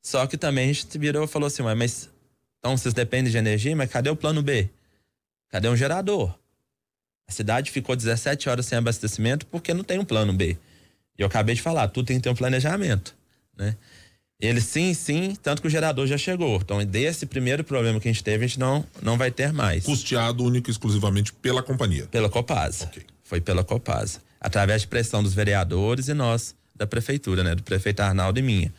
Só 0.00 0.26
que 0.26 0.38
também 0.38 0.70
a 0.70 0.72
gente 0.72 0.96
virou 0.96 1.24
e 1.24 1.28
falou 1.28 1.48
assim, 1.48 1.62
mas 1.62 2.08
então 2.58 2.76
vocês 2.76 2.94
dependem 2.94 3.30
de 3.30 3.36
energia, 3.36 3.74
mas 3.74 3.90
cadê 3.90 4.08
o 4.08 4.16
plano 4.16 4.40
B? 4.40 4.70
Cadê 5.50 5.68
um 5.68 5.76
gerador? 5.76 6.38
A 7.28 7.32
cidade 7.32 7.70
ficou 7.70 7.96
17 7.96 8.48
horas 8.48 8.64
sem 8.64 8.78
abastecimento 8.78 9.44
porque 9.46 9.74
não 9.74 9.82
tem 9.82 9.98
um 9.98 10.04
plano 10.04 10.32
B. 10.32 10.56
E 11.18 11.22
eu 11.22 11.26
acabei 11.26 11.54
de 11.54 11.60
falar, 11.60 11.88
tudo 11.88 12.06
tem 12.06 12.16
que 12.16 12.22
ter 12.22 12.30
um 12.30 12.34
planejamento, 12.34 13.16
né? 13.56 13.76
Ele 14.40 14.60
sim, 14.60 14.94
sim, 14.94 15.36
tanto 15.42 15.60
que 15.60 15.66
o 15.66 15.70
gerador 15.70 16.06
já 16.06 16.16
chegou. 16.16 16.60
Então, 16.62 16.84
desse 16.84 17.26
primeiro 17.26 17.64
problema 17.64 17.98
que 17.98 18.08
a 18.08 18.12
gente 18.12 18.22
teve, 18.22 18.44
a 18.44 18.48
gente 18.48 18.60
não, 18.60 18.84
não 19.02 19.18
vai 19.18 19.32
ter 19.32 19.52
mais. 19.52 19.84
Custeado 19.84 20.44
único 20.44 20.70
e 20.70 20.72
exclusivamente 20.72 21.32
pela 21.32 21.60
companhia. 21.60 22.06
Pela 22.06 22.28
Copasa. 22.28 22.84
Ok. 22.84 23.02
Foi 23.24 23.40
pela 23.40 23.64
Copasa. 23.64 24.20
Através 24.40 24.82
de 24.82 24.88
pressão 24.88 25.24
dos 25.24 25.34
vereadores 25.34 26.06
e 26.06 26.14
nós, 26.14 26.54
da 26.72 26.86
prefeitura, 26.86 27.42
né? 27.42 27.56
Do 27.56 27.64
prefeito 27.64 27.98
Arnaldo 28.00 28.38
e 28.38 28.42
minha. 28.42 28.72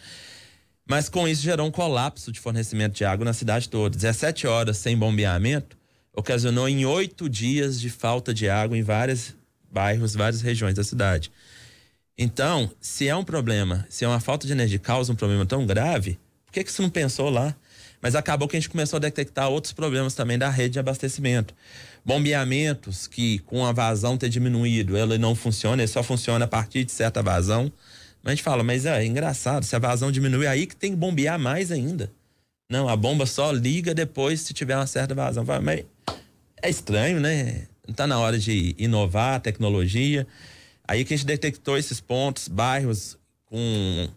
Mas 0.88 1.10
com 1.10 1.28
isso 1.28 1.42
gerou 1.42 1.68
um 1.68 1.72
colapso 1.72 2.32
de 2.32 2.40
fornecimento 2.40 2.96
de 2.96 3.04
água 3.04 3.26
na 3.26 3.34
cidade 3.34 3.68
toda. 3.68 3.96
17 3.98 4.48
horas 4.48 4.78
sem 4.78 4.98
bombeamento 4.98 5.78
ocasionou 6.14 6.70
em 6.70 6.86
oito 6.86 7.30
dias 7.30 7.80
de 7.80 7.90
falta 7.90 8.34
de 8.34 8.50
água 8.50 8.78
em 8.78 8.82
vários 8.82 9.36
bairros, 9.72 10.16
várias 10.16 10.42
regiões 10.42 10.76
da 10.76 10.84
cidade. 10.84 11.32
Então, 12.22 12.70
se 12.82 13.08
é 13.08 13.16
um 13.16 13.24
problema, 13.24 13.88
se 13.90 14.04
é 14.04 14.08
uma 14.08 14.20
falta 14.20 14.46
de 14.46 14.52
energia 14.52 14.78
causa 14.78 15.14
um 15.14 15.16
problema 15.16 15.46
tão 15.46 15.66
grave, 15.66 16.20
por 16.46 16.52
que, 16.52 16.66
que 16.66 16.72
você 16.72 16.82
não 16.82 16.90
pensou 16.90 17.30
lá? 17.30 17.56
Mas 18.02 18.14
acabou 18.14 18.46
que 18.46 18.58
a 18.58 18.60
gente 18.60 18.70
começou 18.70 18.98
a 18.98 19.00
detectar 19.00 19.48
outros 19.48 19.72
problemas 19.72 20.14
também 20.16 20.38
da 20.38 20.50
rede 20.50 20.74
de 20.74 20.80
abastecimento. 20.80 21.54
Bombeamentos 22.04 23.08
que, 23.08 23.40
com 23.40 23.66
a 23.66 23.72
vazão 23.72 24.18
ter 24.18 24.28
diminuído, 24.28 24.98
ele 24.98 25.18
não 25.18 25.34
funciona, 25.34 25.82
ele 25.82 25.88
só 25.88 26.04
funciona 26.04 26.44
a 26.44 26.48
partir 26.48 26.84
de 26.84 26.92
certa 26.92 27.24
vazão. 27.24 27.72
Mas 28.22 28.34
a 28.34 28.36
gente 28.36 28.44
fala, 28.44 28.66
mas 28.66 28.86
é, 28.86 29.02
é 29.02 29.06
engraçado, 29.06 29.64
se 29.64 29.74
a 29.74 29.80
vazão 29.80 30.12
diminui, 30.12 30.46
aí 30.46 30.68
que 30.68 30.76
tem 30.76 30.92
que 30.92 30.98
bombear 30.98 31.40
mais 31.40 31.72
ainda. 31.72 32.12
Não, 32.70 32.90
a 32.90 32.98
bomba 32.98 33.26
só 33.26 33.50
liga 33.50 33.94
depois 33.94 34.42
se 34.42 34.54
tiver 34.54 34.76
uma 34.76 34.88
certa 34.88 35.16
vazão. 35.16 35.46
Mas 35.64 35.86
é 36.62 36.70
estranho, 36.70 37.22
né? 37.22 37.68
Não 37.88 37.92
está 37.92 38.06
na 38.06 38.20
hora 38.20 38.38
de 38.38 38.76
inovar 38.78 39.36
a 39.36 39.40
tecnologia. 39.40 40.28
Aí 40.90 41.06
que 41.06 41.14
a 41.14 41.18
gente 41.18 41.28
detectou 41.28 41.78
esses 41.78 42.02
pontos, 42.02 42.48
bairros 42.48 43.16
com 43.46 44.10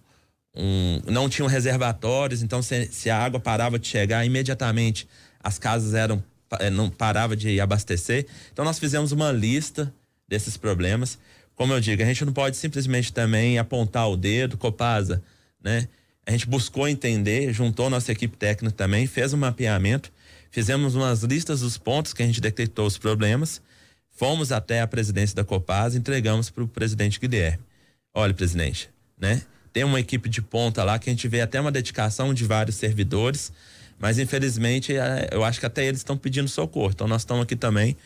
um, 0.57 1.03
não 1.05 1.29
tinham 1.29 1.47
reservatórios, 1.47 2.43
então 2.43 2.63
se, 2.63 2.87
se, 2.87 3.11
a 3.11 3.23
água 3.23 3.39
parava 3.39 3.79
de 3.79 3.87
chegar 3.87 4.25
imediatamente, 4.25 5.07
as 5.39 5.59
casas 5.59 5.93
eram 5.93 6.25
eh, 6.61 6.71
não 6.71 6.89
parava 6.89 7.37
de 7.37 7.61
abastecer. 7.61 8.27
Então 8.51 8.65
nós 8.65 8.79
fizemos 8.79 9.13
uma 9.13 9.31
lista 9.31 9.93
desses 10.27 10.57
problemas. 10.57 11.19
Como 11.55 11.75
eu 11.75 11.81
digo, 11.81 12.03
a 12.03 12.07
gente 12.07 12.25
não 12.25 12.33
pode 12.33 12.57
simplesmente 12.57 13.13
também 13.13 13.59
apontar 13.59 14.09
o 14.09 14.17
dedo, 14.17 14.57
Copasa, 14.57 15.23
né? 15.63 15.87
A 16.25 16.31
gente 16.31 16.49
buscou 16.49 16.89
entender, 16.89 17.53
juntou 17.53 17.91
nossa 17.91 18.11
equipe 18.11 18.35
técnica 18.35 18.75
também, 18.75 19.07
fez 19.07 19.35
um 19.35 19.37
mapeamento, 19.37 20.11
fizemos 20.51 20.95
umas 20.95 21.23
listas 21.23 21.61
dos 21.61 21.77
pontos 21.77 22.15
que 22.15 22.23
a 22.23 22.27
gente 22.27 22.41
detectou 22.41 22.87
os 22.87 22.97
problemas 22.97 23.61
Fomos 24.13 24.53
até 24.53 24.81
a 24.81 24.87
presidência 24.87 25.35
da 25.35 25.43
Copasa, 25.43 25.99
entregamos 25.99 26.51
para 26.51 26.63
o 26.63 26.69
presidente 26.69 27.19
Guilherme. 27.19 27.65
Olha, 28.15 28.35
presidente, 28.35 28.91
né? 29.19 29.43
Tem 29.73 29.85
uma 29.85 29.99
equipe 29.99 30.29
de 30.29 30.43
ponta 30.43 30.85
lá 30.85 30.99
que 30.99 31.09
a 31.09 31.13
gente 31.13 31.27
vê 31.27 31.41
até 31.41 31.59
uma 31.59 31.73
dedicação 31.73 32.35
de 32.35 32.45
vários 32.45 32.77
servidores, 32.77 33.51
mas 33.99 34.19
infelizmente 34.19 34.95
é, 34.95 35.31
eu 35.33 35.43
acho 35.43 35.59
que 35.59 35.65
até 35.65 35.85
eles 35.87 36.01
estão 36.01 36.17
pedindo 36.17 36.47
socorro. 36.49 36.91
Então 36.95 37.09
nós 37.09 37.23
estamos 37.23 37.43
aqui 37.43 37.57
também, 37.57 37.97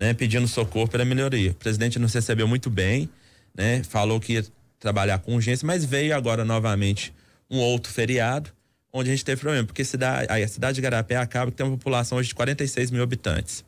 né, 0.00 0.14
pedindo 0.14 0.46
socorro 0.46 0.86
para 0.86 1.04
melhoria. 1.04 1.50
O 1.50 1.54
presidente 1.54 1.98
nos 1.98 2.14
recebeu 2.14 2.46
muito 2.46 2.70
bem, 2.70 3.08
né? 3.52 3.82
Falou 3.82 4.20
que 4.20 4.34
ia 4.34 4.44
trabalhar 4.78 5.18
com 5.18 5.34
urgência, 5.34 5.66
mas 5.66 5.84
veio 5.84 6.14
agora 6.14 6.44
novamente 6.44 7.12
um 7.50 7.58
outro 7.58 7.92
feriado, 7.92 8.50
onde 8.92 9.10
a 9.10 9.12
gente 9.12 9.24
teve 9.24 9.40
problema, 9.40 9.66
porque 9.66 9.82
a 9.82 10.48
cidade 10.48 10.76
de 10.76 10.80
Garapé 10.80 11.16
acaba 11.16 11.50
que 11.50 11.56
tem 11.56 11.66
uma 11.66 11.76
população 11.76 12.18
hoje 12.18 12.28
de 12.28 12.34
46 12.36 12.92
mil 12.92 13.02
habitantes. 13.02 13.64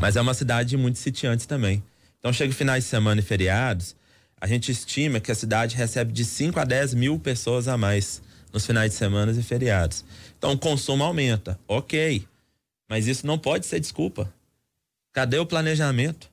Mas 0.00 0.16
é 0.16 0.20
uma 0.20 0.34
cidade 0.34 0.76
muito 0.76 0.98
sitiante 0.98 1.46
também. 1.46 1.82
Então, 2.18 2.32
chega 2.32 2.52
finais 2.52 2.84
de 2.84 2.90
semana 2.90 3.20
e 3.20 3.24
feriados, 3.24 3.96
a 4.40 4.46
gente 4.46 4.70
estima 4.70 5.20
que 5.20 5.30
a 5.30 5.34
cidade 5.34 5.76
recebe 5.76 6.12
de 6.12 6.24
5 6.24 6.58
a 6.58 6.64
10 6.64 6.94
mil 6.94 7.18
pessoas 7.18 7.68
a 7.68 7.76
mais 7.76 8.22
nos 8.52 8.66
finais 8.66 8.90
de 8.92 8.96
semana 8.96 9.32
e 9.32 9.42
feriados. 9.42 10.04
Então, 10.38 10.52
o 10.52 10.58
consumo 10.58 11.02
aumenta. 11.02 11.58
Ok. 11.66 12.26
Mas 12.88 13.06
isso 13.06 13.26
não 13.26 13.38
pode 13.38 13.66
ser 13.66 13.80
desculpa. 13.80 14.32
Cadê 15.12 15.38
o 15.38 15.46
planejamento? 15.46 16.30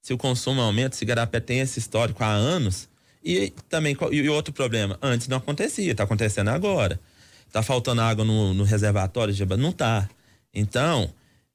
Se 0.00 0.12
o 0.12 0.18
consumo 0.18 0.60
aumenta, 0.60 0.96
se 0.96 1.04
Garapé 1.04 1.40
tem 1.40 1.60
esse 1.60 1.78
histórico 1.78 2.24
há 2.24 2.32
anos, 2.32 2.88
e 3.24 3.52
também, 3.68 3.96
e 4.10 4.28
outro 4.28 4.52
problema, 4.52 4.98
antes 5.00 5.28
não 5.28 5.36
acontecia, 5.36 5.92
está 5.92 6.02
acontecendo 6.04 6.48
agora. 6.48 6.98
Está 7.46 7.62
faltando 7.62 8.00
água 8.00 8.24
no, 8.24 8.52
no 8.52 8.64
reservatório? 8.64 9.34
Não 9.56 9.70
está. 9.70 10.08
Então, 10.52 11.12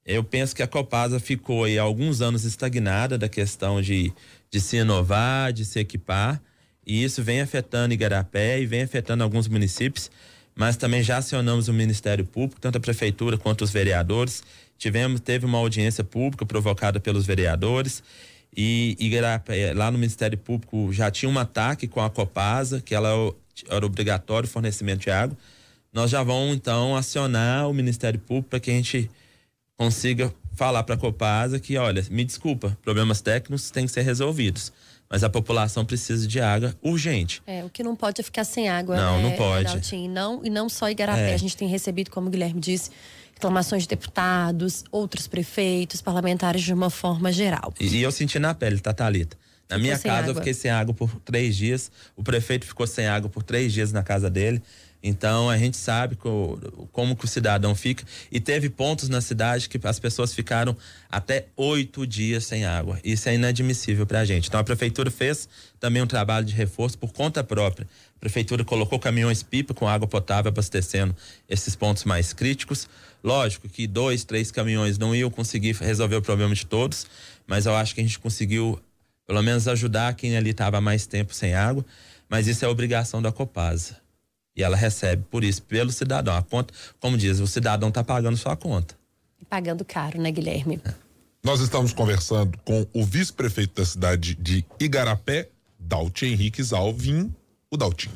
eu 0.07 0.23
penso 0.23 0.55
que 0.55 0.63
a 0.63 0.67
Copasa 0.67 1.19
ficou 1.19 1.65
aí 1.65 1.77
alguns 1.77 2.21
anos 2.21 2.45
estagnada 2.45 3.17
da 3.17 3.27
questão 3.27 3.81
de, 3.81 4.13
de 4.49 4.61
se 4.61 4.77
inovar, 4.77 5.51
de 5.51 5.65
se 5.65 5.79
equipar, 5.79 6.41
e 6.85 7.03
isso 7.03 7.21
vem 7.21 7.41
afetando 7.41 7.93
Igarapé 7.93 8.61
e 8.61 8.65
vem 8.65 8.83
afetando 8.83 9.21
alguns 9.21 9.49
municípios, 9.49 10.09
mas 10.55 10.77
também 10.77 11.03
já 11.03 11.17
acionamos 11.17 11.67
o 11.67 11.73
Ministério 11.73 12.25
Público, 12.25 12.61
tanto 12.61 12.77
a 12.77 12.81
prefeitura 12.81 13.37
quanto 13.37 13.63
os 13.63 13.69
vereadores. 13.69 14.41
Tivemos, 14.77 15.19
teve 15.19 15.45
uma 15.45 15.57
audiência 15.57 16.03
pública 16.03 16.45
provocada 16.45 16.99
pelos 16.99 17.25
vereadores 17.25 18.01
e 18.55 18.95
Igarapé, 18.99 19.73
lá 19.73 19.91
no 19.91 19.99
Ministério 19.99 20.37
Público 20.37 20.91
já 20.91 21.11
tinha 21.11 21.29
um 21.29 21.37
ataque 21.37 21.87
com 21.87 22.01
a 22.01 22.09
Copasa, 22.09 22.81
que 22.81 22.95
ela 22.95 23.09
era 23.69 23.85
obrigatório 23.85 24.47
o 24.47 24.51
fornecimento 24.51 25.01
de 25.01 25.11
água. 25.11 25.37
Nós 25.93 26.09
já 26.09 26.23
vamos 26.23 26.55
então 26.55 26.95
acionar 26.95 27.69
o 27.69 27.73
Ministério 27.73 28.19
Público 28.19 28.49
para 28.49 28.59
que 28.59 28.71
a 28.71 28.73
gente 28.73 29.11
consiga 29.77 30.33
falar 30.55 30.83
para 30.83 30.95
a 30.95 30.97
Copasa 30.97 31.59
que, 31.59 31.77
olha, 31.77 32.03
me 32.09 32.25
desculpa, 32.25 32.77
problemas 32.81 33.21
técnicos 33.21 33.69
têm 33.69 33.85
que 33.85 33.91
ser 33.91 34.01
resolvidos. 34.01 34.73
Mas 35.09 35.23
a 35.23 35.29
população 35.29 35.85
precisa 35.85 36.27
de 36.27 36.41
água 36.41 36.75
urgente. 36.81 37.41
É, 37.47 37.63
o 37.63 37.69
que 37.69 37.81
não 37.81 37.95
pode 37.95 38.19
é 38.19 38.23
ficar 38.23 38.43
sem 38.43 38.67
água. 38.67 38.97
Não, 38.97 39.17
né, 39.17 39.23
não 39.23 39.31
pode. 39.37 39.95
E 39.95 40.07
não, 40.07 40.41
e 40.43 40.49
não 40.49 40.67
só 40.67 40.89
Igarapé. 40.89 41.31
É. 41.31 41.33
A 41.33 41.37
gente 41.37 41.55
tem 41.55 41.67
recebido, 41.69 42.11
como 42.11 42.27
o 42.27 42.29
Guilherme 42.29 42.59
disse, 42.59 42.91
reclamações 43.33 43.83
de 43.83 43.89
deputados, 43.89 44.83
outros 44.91 45.25
prefeitos, 45.25 46.01
parlamentares 46.01 46.61
de 46.61 46.73
uma 46.73 46.89
forma 46.89 47.31
geral. 47.31 47.73
E, 47.79 47.87
e 47.87 48.01
eu 48.01 48.11
senti 48.11 48.37
na 48.37 48.53
pele, 48.53 48.79
tá, 48.79 48.91
Thalita? 48.91 49.37
Na 49.69 49.75
ficou 49.75 49.81
minha 49.81 49.99
casa 49.99 50.17
água. 50.17 50.31
eu 50.31 50.35
fiquei 50.35 50.53
sem 50.53 50.71
água 50.71 50.93
por 50.93 51.09
três 51.21 51.55
dias. 51.55 51.91
O 52.15 52.23
prefeito 52.23 52.65
ficou 52.65 52.85
sem 52.85 53.07
água 53.07 53.29
por 53.29 53.43
três 53.43 53.71
dias 53.71 53.93
na 53.93 54.03
casa 54.03 54.29
dele. 54.29 54.61
Então 55.01 55.49
a 55.49 55.57
gente 55.57 55.77
sabe 55.77 56.15
co, 56.15 56.59
como 56.91 57.15
que 57.15 57.25
o 57.25 57.27
cidadão 57.27 57.75
fica. 57.75 58.03
E 58.31 58.39
teve 58.39 58.69
pontos 58.69 59.09
na 59.09 59.21
cidade 59.21 59.69
que 59.69 59.79
as 59.83 59.99
pessoas 59.99 60.33
ficaram 60.33 60.75
até 61.09 61.47
oito 61.55 62.05
dias 62.05 62.45
sem 62.45 62.65
água. 62.65 62.99
Isso 63.03 63.29
é 63.29 63.35
inadmissível 63.35 64.05
para 64.05 64.19
a 64.21 64.25
gente. 64.25 64.47
Então 64.47 64.59
a 64.59 64.63
prefeitura 64.63 65.11
fez 65.11 65.47
também 65.79 66.01
um 66.01 66.07
trabalho 66.07 66.45
de 66.45 66.53
reforço 66.53 66.97
por 66.97 67.13
conta 67.13 67.43
própria. 67.43 67.87
A 68.15 68.19
prefeitura 68.19 68.65
colocou 68.65 68.99
caminhões 68.99 69.43
pipa 69.43 69.73
com 69.73 69.87
água 69.87 70.07
potável 70.07 70.49
abastecendo 70.49 71.15
esses 71.47 71.75
pontos 71.75 72.03
mais 72.03 72.33
críticos. 72.33 72.89
Lógico 73.23 73.69
que 73.69 73.85
dois, 73.87 74.23
três 74.23 74.51
caminhões 74.51 74.97
não 74.97 75.15
iam 75.15 75.29
conseguir 75.29 75.75
resolver 75.75 76.15
o 76.15 76.21
problema 76.21 76.55
de 76.55 76.65
todos, 76.65 77.05
mas 77.45 77.65
eu 77.65 77.75
acho 77.75 77.93
que 77.93 78.01
a 78.01 78.03
gente 78.03 78.19
conseguiu 78.19 78.79
pelo 79.27 79.41
menos 79.41 79.67
ajudar 79.67 80.15
quem 80.15 80.37
ali 80.37 80.51
estava 80.51 80.79
mais 80.79 81.05
tempo 81.05 81.33
sem 81.33 81.53
água. 81.53 81.85
Mas 82.29 82.47
isso 82.47 82.65
é 82.65 82.67
obrigação 82.67 83.21
da 83.21 83.31
Copasa. 83.31 84.06
E 84.57 84.63
ela 84.63 84.75
recebe 84.75 85.23
por 85.29 85.43
isso 85.43 85.61
pelo 85.61 85.91
cidadão. 85.91 86.35
A 86.35 86.41
conta, 86.41 86.73
como 86.99 87.15
diz, 87.15 87.39
o 87.39 87.45
cidadão 87.45 87.89
está 87.89 88.03
pagando 88.03 88.35
sua 88.35 88.57
conta. 88.57 88.95
Pagando 89.47 89.85
caro, 89.85 90.19
né, 90.19 90.31
Guilherme? 90.31 90.81
Nós 91.43 91.61
estamos 91.61 91.93
conversando 91.93 92.57
com 92.65 92.85
o 92.91 93.05
vice-prefeito 93.05 93.75
da 93.75 93.85
cidade 93.85 94.35
de 94.35 94.65
Igarapé, 94.79 95.47
Dalti 95.79 96.25
Henriques 96.25 96.73
Alvim, 96.73 97.31
o 97.69 97.77
Daltinho. 97.77 98.15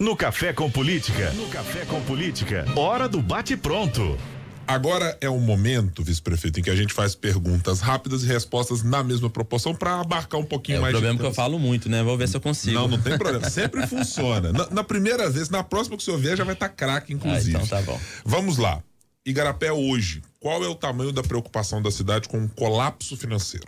No 0.00 0.16
Café 0.16 0.52
com 0.52 0.70
Política. 0.70 1.30
No 1.32 1.46
Café 1.48 1.84
com 1.84 2.00
Política. 2.02 2.64
Hora 2.74 3.08
do 3.08 3.20
bate-pronto. 3.22 4.18
Agora 4.66 5.16
é 5.20 5.28
o 5.28 5.38
momento, 5.38 6.02
vice-prefeito, 6.02 6.58
em 6.58 6.62
que 6.62 6.70
a 6.70 6.74
gente 6.74 6.92
faz 6.92 7.14
perguntas 7.14 7.80
rápidas 7.80 8.24
e 8.24 8.26
respostas 8.26 8.82
na 8.82 9.02
mesma 9.04 9.30
proporção 9.30 9.72
para 9.72 10.00
abarcar 10.00 10.40
um 10.40 10.44
pouquinho 10.44 10.78
é 10.78 10.80
mais. 10.80 10.94
É 10.94 10.96
o 10.96 11.00
problema 11.00 11.20
que 11.20 11.26
eu 11.26 11.34
falo 11.34 11.58
muito, 11.58 11.88
né? 11.88 12.02
Vou 12.02 12.18
ver 12.18 12.28
se 12.28 12.36
eu 12.36 12.40
consigo. 12.40 12.74
Não, 12.74 12.88
não 12.88 13.00
tem 13.00 13.16
problema. 13.16 13.48
Sempre 13.48 13.86
funciona. 13.86 14.52
Na, 14.52 14.68
na, 14.70 14.84
primeira 14.84 15.30
vez, 15.30 15.48
na 15.48 15.62
próxima 15.62 15.96
que 15.96 16.02
o 16.02 16.04
senhor 16.04 16.18
vier, 16.18 16.36
já 16.36 16.42
vai 16.42 16.54
estar 16.54 16.68
tá 16.68 16.74
craque, 16.74 17.12
inclusive. 17.12 17.56
Ah, 17.56 17.62
então 17.62 17.78
tá 17.78 17.82
bom. 17.82 18.00
Vamos 18.24 18.58
lá. 18.58 18.82
Igarapé 19.24 19.70
hoje, 19.70 20.22
qual 20.40 20.64
é 20.64 20.68
o 20.68 20.74
tamanho 20.74 21.12
da 21.12 21.22
preocupação 21.22 21.80
da 21.80 21.90
cidade 21.90 22.28
com 22.28 22.44
o 22.44 22.48
colapso 22.48 23.16
financeiro? 23.16 23.66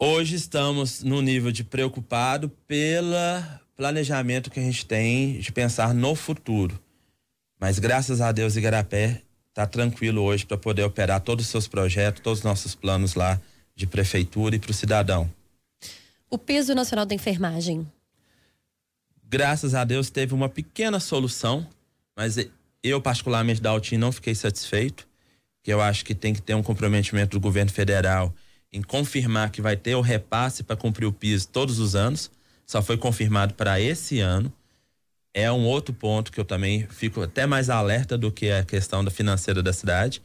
Hoje 0.00 0.34
estamos 0.34 1.02
no 1.02 1.20
nível 1.20 1.52
de 1.52 1.62
preocupado 1.62 2.48
pelo 2.66 3.14
planejamento 3.76 4.50
que 4.50 4.60
a 4.60 4.62
gente 4.62 4.86
tem 4.86 5.38
de 5.38 5.52
pensar 5.52 5.94
no 5.94 6.14
futuro. 6.14 6.78
Mas 7.64 7.78
graças 7.78 8.20
a 8.20 8.30
Deus, 8.30 8.56
Igarapé 8.56 9.22
está 9.48 9.66
tranquilo 9.66 10.20
hoje 10.20 10.44
para 10.44 10.58
poder 10.58 10.82
operar 10.82 11.18
todos 11.22 11.46
os 11.46 11.50
seus 11.50 11.66
projetos, 11.66 12.20
todos 12.20 12.40
os 12.40 12.44
nossos 12.44 12.74
planos 12.74 13.14
lá 13.14 13.40
de 13.74 13.86
prefeitura 13.86 14.54
e 14.54 14.58
para 14.58 14.70
o 14.70 14.74
cidadão. 14.74 15.32
O 16.28 16.36
peso 16.36 16.74
nacional 16.74 17.06
da 17.06 17.14
enfermagem. 17.14 17.90
Graças 19.24 19.74
a 19.74 19.82
Deus 19.82 20.10
teve 20.10 20.34
uma 20.34 20.46
pequena 20.46 21.00
solução, 21.00 21.66
mas 22.14 22.36
eu, 22.82 23.00
particularmente, 23.00 23.62
da 23.62 23.70
Altim, 23.70 23.96
não 23.96 24.12
fiquei 24.12 24.34
satisfeito, 24.34 25.08
que 25.62 25.72
eu 25.72 25.80
acho 25.80 26.04
que 26.04 26.14
tem 26.14 26.34
que 26.34 26.42
ter 26.42 26.54
um 26.54 26.62
comprometimento 26.62 27.30
do 27.30 27.40
governo 27.40 27.72
federal 27.72 28.30
em 28.70 28.82
confirmar 28.82 29.50
que 29.50 29.62
vai 29.62 29.74
ter 29.74 29.94
o 29.94 30.02
repasse 30.02 30.62
para 30.62 30.76
cumprir 30.76 31.06
o 31.06 31.12
piso 31.14 31.48
todos 31.48 31.78
os 31.78 31.96
anos. 31.96 32.30
Só 32.66 32.82
foi 32.82 32.98
confirmado 32.98 33.54
para 33.54 33.80
esse 33.80 34.20
ano. 34.20 34.52
É 35.34 35.50
um 35.50 35.66
outro 35.66 35.92
ponto 35.92 36.30
que 36.30 36.38
eu 36.38 36.44
também 36.44 36.86
fico 36.88 37.20
até 37.20 37.44
mais 37.44 37.68
alerta 37.68 38.16
do 38.16 38.30
que 38.30 38.52
a 38.52 38.62
questão 38.64 39.04
da 39.04 39.10
financeira 39.10 39.60
da 39.60 39.72
cidade, 39.72 40.22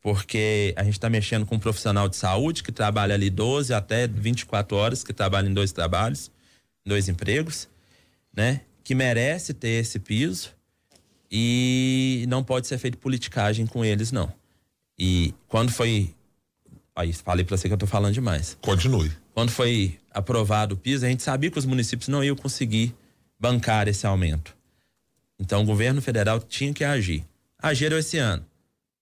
porque 0.00 0.72
a 0.74 0.82
gente 0.82 0.94
está 0.94 1.10
mexendo 1.10 1.44
com 1.44 1.56
um 1.56 1.58
profissional 1.58 2.08
de 2.08 2.16
saúde 2.16 2.62
que 2.62 2.72
trabalha 2.72 3.14
ali 3.14 3.28
12 3.28 3.74
até 3.74 4.06
24 4.06 4.74
horas, 4.74 5.04
que 5.04 5.12
trabalha 5.12 5.48
em 5.48 5.52
dois 5.52 5.70
trabalhos, 5.70 6.30
dois 6.86 7.10
empregos, 7.10 7.68
né? 8.34 8.62
Que 8.82 8.94
merece 8.94 9.52
ter 9.52 9.80
esse 9.80 9.98
piso 9.98 10.50
e 11.30 12.24
não 12.26 12.42
pode 12.42 12.66
ser 12.66 12.78
feito 12.78 12.96
politicagem 12.96 13.66
com 13.66 13.84
eles, 13.84 14.10
não. 14.10 14.32
E 14.98 15.34
quando 15.46 15.70
foi. 15.70 16.14
Aí, 16.96 17.12
falei 17.12 17.44
para 17.44 17.56
você 17.56 17.68
que 17.68 17.74
eu 17.74 17.78
tô 17.78 17.86
falando 17.86 18.14
demais. 18.14 18.56
Continue. 18.60 19.12
Quando 19.34 19.50
foi 19.50 20.00
aprovado 20.10 20.74
o 20.74 20.78
piso, 20.78 21.04
a 21.04 21.08
gente 21.08 21.22
sabia 21.22 21.50
que 21.50 21.58
os 21.58 21.66
municípios 21.66 22.08
não 22.08 22.24
iam 22.24 22.34
conseguir 22.34 22.94
bancar 23.38 23.88
esse 23.88 24.06
aumento. 24.06 24.56
Então, 25.38 25.62
o 25.62 25.66
governo 25.66 26.02
federal 26.02 26.40
tinha 26.40 26.72
que 26.72 26.84
agir. 26.84 27.24
Agiram 27.58 27.98
esse 27.98 28.18
ano. 28.18 28.44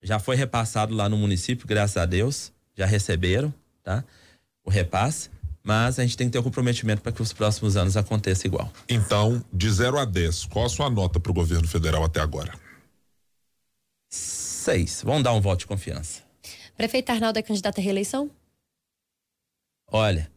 Já 0.02 0.18
foi 0.18 0.36
repassado 0.36 0.94
lá 0.94 1.08
no 1.08 1.16
município, 1.16 1.66
graças 1.66 1.96
a 1.96 2.04
Deus. 2.04 2.52
Já 2.74 2.86
receberam, 2.86 3.52
tá? 3.82 4.04
O 4.64 4.70
repasse 4.70 5.30
mas 5.66 5.98
a 5.98 6.02
gente 6.02 6.16
tem 6.16 6.28
que 6.28 6.32
ter 6.32 6.38
o 6.38 6.42
um 6.42 6.44
comprometimento 6.44 7.02
para 7.02 7.10
que 7.10 7.20
os 7.20 7.32
próximos 7.32 7.76
anos 7.76 7.96
aconteça 7.96 8.46
igual. 8.46 8.72
Então, 8.88 9.44
de 9.52 9.68
0 9.68 9.98
a 9.98 10.04
10, 10.04 10.44
qual 10.44 10.66
a 10.66 10.68
sua 10.68 10.88
nota 10.88 11.18
para 11.18 11.32
o 11.32 11.34
governo 11.34 11.66
federal 11.66 12.04
até 12.04 12.20
agora? 12.20 12.54
Seis. 14.08 15.02
Vamos 15.04 15.24
dar 15.24 15.32
um 15.32 15.40
voto 15.40 15.58
de 15.58 15.66
confiança. 15.66 16.22
Prefeito 16.76 17.10
Arnaldo 17.10 17.40
é 17.40 17.42
candidato 17.42 17.80
à 17.80 17.82
reeleição? 17.82 18.30
Olha, 19.88 20.30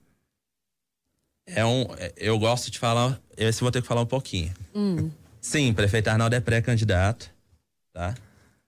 é 1.55 1.65
um, 1.65 1.85
eu 2.15 2.37
gosto 2.37 2.69
de 2.69 2.79
falar, 2.79 3.19
esse 3.37 3.61
vou 3.61 3.71
ter 3.71 3.81
que 3.81 3.87
falar 3.87 4.01
um 4.01 4.05
pouquinho. 4.05 4.53
Hum. 4.73 5.09
Sim, 5.41 5.73
prefeito 5.73 6.09
Arnaldo 6.09 6.35
é 6.35 6.39
pré-candidato, 6.39 7.31
tá? 7.93 8.15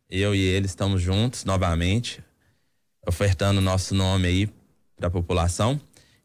Eu 0.09 0.33
e 0.35 0.41
ele 0.41 0.65
estamos 0.65 1.01
juntos 1.01 1.45
novamente, 1.45 2.23
ofertando 3.07 3.61
nosso 3.61 3.93
nome 3.93 4.27
aí 4.27 4.49
para 4.95 5.07
a 5.07 5.11
população. 5.11 5.79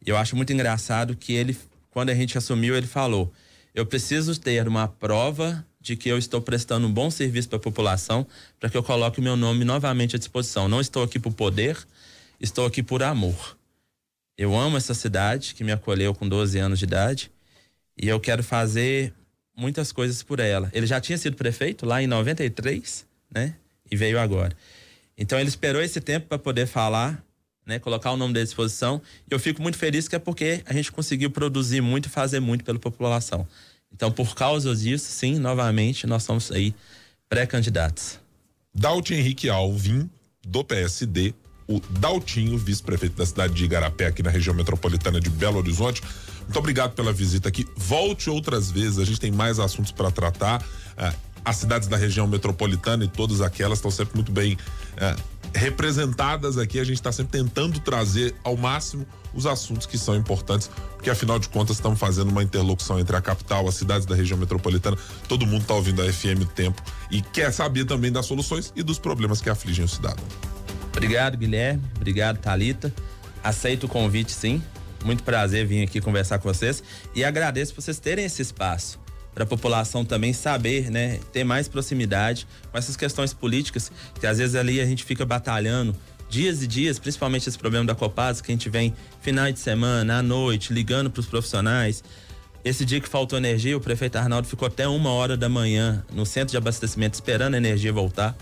Eu 0.05 0.17
acho 0.17 0.37
muito 0.37 0.53
engraçado 0.53 1.17
que 1.17 1.33
ele, 1.33 1.57
quando 1.91 2.11
a 2.11 2.15
gente 2.15 2.37
assumiu, 2.37 2.77
ele 2.77 2.87
falou: 2.87 3.33
eu 3.75 3.85
preciso 3.85 4.39
ter 4.41 4.67
uma 4.67 4.89
prova 4.89 5.65
de 5.81 5.95
que 5.95 6.09
eu 6.09 6.19
estou 6.19 6.41
prestando 6.41 6.87
um 6.87 6.93
bom 6.93 7.11
serviço 7.11 7.49
para 7.49 7.59
a 7.59 7.61
população 7.61 8.27
para 8.59 8.69
que 8.69 8.77
eu 8.77 8.83
coloque 8.83 9.21
o 9.21 9.23
meu 9.23 9.37
nome 9.37 9.65
novamente 9.65 10.17
à 10.17 10.19
disposição. 10.19 10.69
Não 10.69 10.81
estou 10.81 11.03
aqui 11.03 11.19
por 11.19 11.33
poder, 11.33 11.79
estou 12.41 12.67
aqui 12.67 12.83
por 12.83 13.03
amor. 13.03 13.57
Eu 14.37 14.55
amo 14.57 14.77
essa 14.77 14.95
cidade 14.95 15.55
que 15.55 15.65
me 15.65 15.73
acolheu 15.73 16.15
com 16.15 16.29
12 16.29 16.59
anos 16.59 16.79
de 16.79 16.85
idade 16.85 17.31
e 17.97 18.09
eu 18.09 18.21
quero 18.21 18.43
fazer 18.43 19.15
muitas 19.57 19.93
coisas 19.93 20.23
por 20.23 20.41
ela. 20.41 20.71
Ele 20.75 20.87
já 20.87 21.01
tinha 21.01 21.17
sido 21.17 21.37
prefeito 21.37 21.87
lá 21.87 22.03
em 22.03 22.07
93, 22.07 23.07
né? 23.33 23.55
E 23.91 23.97
veio 23.97 24.19
agora. 24.21 24.57
Então 25.17 25.39
ele 25.39 25.49
esperou 25.49 25.81
esse 25.81 26.01
tempo 26.01 26.27
para 26.27 26.39
poder 26.39 26.67
falar 26.67 27.25
né, 27.67 27.81
colocar 27.81 28.13
o 28.13 28.17
nome 28.17 28.33
da 28.33 28.43
disposição. 28.43 29.03
E 29.29 29.35
eu 29.35 29.39
fico 29.39 29.61
muito 29.61 29.77
feliz 29.77 30.07
que 30.07 30.15
é 30.15 30.19
porque 30.19 30.63
a 30.65 30.73
gente 30.73 30.93
conseguiu 30.93 31.31
produzir 31.31 31.81
muito 31.81 32.07
e 32.07 32.09
fazer 32.09 32.39
muito 32.39 32.65
pela 32.65 32.79
população. 32.79 33.47
Então, 33.93 34.13
por 34.13 34.35
causa 34.35 34.75
disso, 34.75 35.11
sim, 35.11 35.39
novamente, 35.39 36.07
nós 36.07 36.23
somos 36.23 36.53
aí 36.53 36.75
pré-candidatos. 37.29 38.21
Dalton 38.73 39.15
Henrique 39.15 39.49
Alvim, 39.49 40.09
do 40.47 40.63
PSD, 40.63 41.35
o 41.69 41.81
Daltinho, 41.99 42.57
vice-prefeito 42.57 43.17
da 43.17 43.27
cidade 43.27 43.55
de 43.55 43.65
Igarapé, 43.65 44.07
aqui 44.07 44.23
na 44.23 44.31
região 44.31 44.55
metropolitana 44.55 45.21
de 45.21 45.29
Belo 45.29 45.59
Horizonte. 45.59 46.03
Muito 46.43 46.59
obrigado 46.59 46.93
pela 46.95 47.13
visita 47.13 47.49
aqui. 47.49 47.67
Volte 47.77 48.31
outras 48.31 48.71
vezes, 48.71 48.99
a 48.99 49.05
gente 49.05 49.19
tem 49.19 49.33
mais 49.33 49.59
assuntos 49.59 49.91
para 49.91 50.11
tratar. 50.11 50.65
Ah, 50.97 51.13
as 51.45 51.57
cidades 51.57 51.87
da 51.87 51.97
região 51.97 52.27
metropolitana 52.27 53.05
e 53.05 53.09
todas 53.09 53.41
aquelas 53.41 53.79
estão 53.79 53.91
sempre 53.91 54.17
muito 54.17 54.33
bem 54.33 54.57
ah, 54.97 55.17
representadas 55.55 56.57
aqui. 56.57 56.79
A 56.79 56.85
gente 56.85 56.97
está 56.97 57.11
sempre 57.11 57.39
tentando 57.39 57.81
trazer 57.81 58.35
ao 58.45 58.57
máximo 58.57 59.07
os 59.35 59.45
assuntos 59.45 59.87
que 59.87 59.99
são 59.99 60.17
importantes, 60.17 60.71
porque 60.95 61.11
afinal 61.11 61.39
de 61.39 61.49
contas 61.49 61.77
estamos 61.77 61.99
fazendo 61.99 62.31
uma 62.31 62.43
interlocução 62.43 62.99
entre 62.99 63.15
a 63.15 63.21
capital, 63.21 63.69
as 63.69 63.75
cidades 63.75 64.07
da 64.07 64.15
região 64.15 64.39
metropolitana. 64.39 64.97
Todo 65.29 65.47
mundo 65.47 65.63
está 65.63 65.75
ouvindo 65.75 66.01
a 66.01 66.13
FM 66.13 66.43
o 66.43 66.47
tempo 66.47 66.81
e 67.11 67.21
quer 67.21 67.53
saber 67.53 67.85
também 67.85 68.11
das 68.11 68.27
soluções 68.27 68.73
e 68.75 68.83
dos 68.83 68.99
problemas 68.99 69.41
que 69.41 69.51
afligem 69.51 69.85
o 69.85 69.89
cidadão. 69.89 70.25
Obrigado, 70.97 71.37
Guilherme. 71.37 71.83
Obrigado, 71.95 72.39
Talita. 72.39 72.93
Aceito 73.45 73.85
o 73.85 73.89
convite, 73.89 74.33
sim. 74.33 74.63
Muito 75.05 75.23
prazer 75.23 75.67
vir 75.67 75.83
aqui 75.83 76.01
conversar 76.01 76.39
com 76.39 76.53
vocês 76.53 76.83
e 77.15 77.23
agradeço 77.23 77.75
por 77.75 77.83
vocês 77.83 77.99
terem 77.99 78.25
esse 78.25 78.43
espaço 78.43 78.99
para 79.37 79.45
a 79.45 79.47
população 79.47 80.03
também 80.03 80.33
saber, 80.33 80.91
né, 80.91 81.21
ter 81.31 81.45
mais 81.45 81.69
proximidade 81.69 82.47
com 82.73 82.79
essas 82.79 82.97
questões 82.97 83.35
políticas, 83.35 83.93
que 84.19 84.27
às 84.27 84.39
vezes 84.39 84.57
ali 84.57 84.81
a 84.81 84.87
gente 84.87 85.05
fica 85.05 85.27
batalhando 85.27 85.95
dias 86.31 86.63
e 86.63 86.67
dias, 86.67 86.99
principalmente 86.99 87.47
esse 87.47 87.59
problema 87.59 87.85
da 87.85 87.95
Copasa, 87.95 88.43
que 88.43 88.51
a 88.51 88.55
gente 88.55 88.71
vem 88.71 88.95
final 89.21 89.53
de 89.53 89.59
semana, 89.59 90.21
à 90.21 90.23
noite, 90.23 90.73
ligando 90.73 91.11
para 91.11 91.21
os 91.21 91.27
profissionais. 91.27 92.03
Esse 92.65 92.87
dia 92.87 92.99
que 92.99 93.09
faltou 93.09 93.39
energia, 93.39 93.77
o 93.77 93.81
prefeito 93.81 94.17
Arnaldo 94.17 94.49
ficou 94.49 94.67
até 94.67 94.89
uma 94.89 95.11
hora 95.11 95.37
da 95.37 95.51
manhã 95.51 96.03
no 96.11 96.25
centro 96.25 96.53
de 96.53 96.57
abastecimento 96.57 97.13
esperando 97.13 97.55
a 97.55 97.59
energia 97.59 97.93
voltar, 97.93 98.35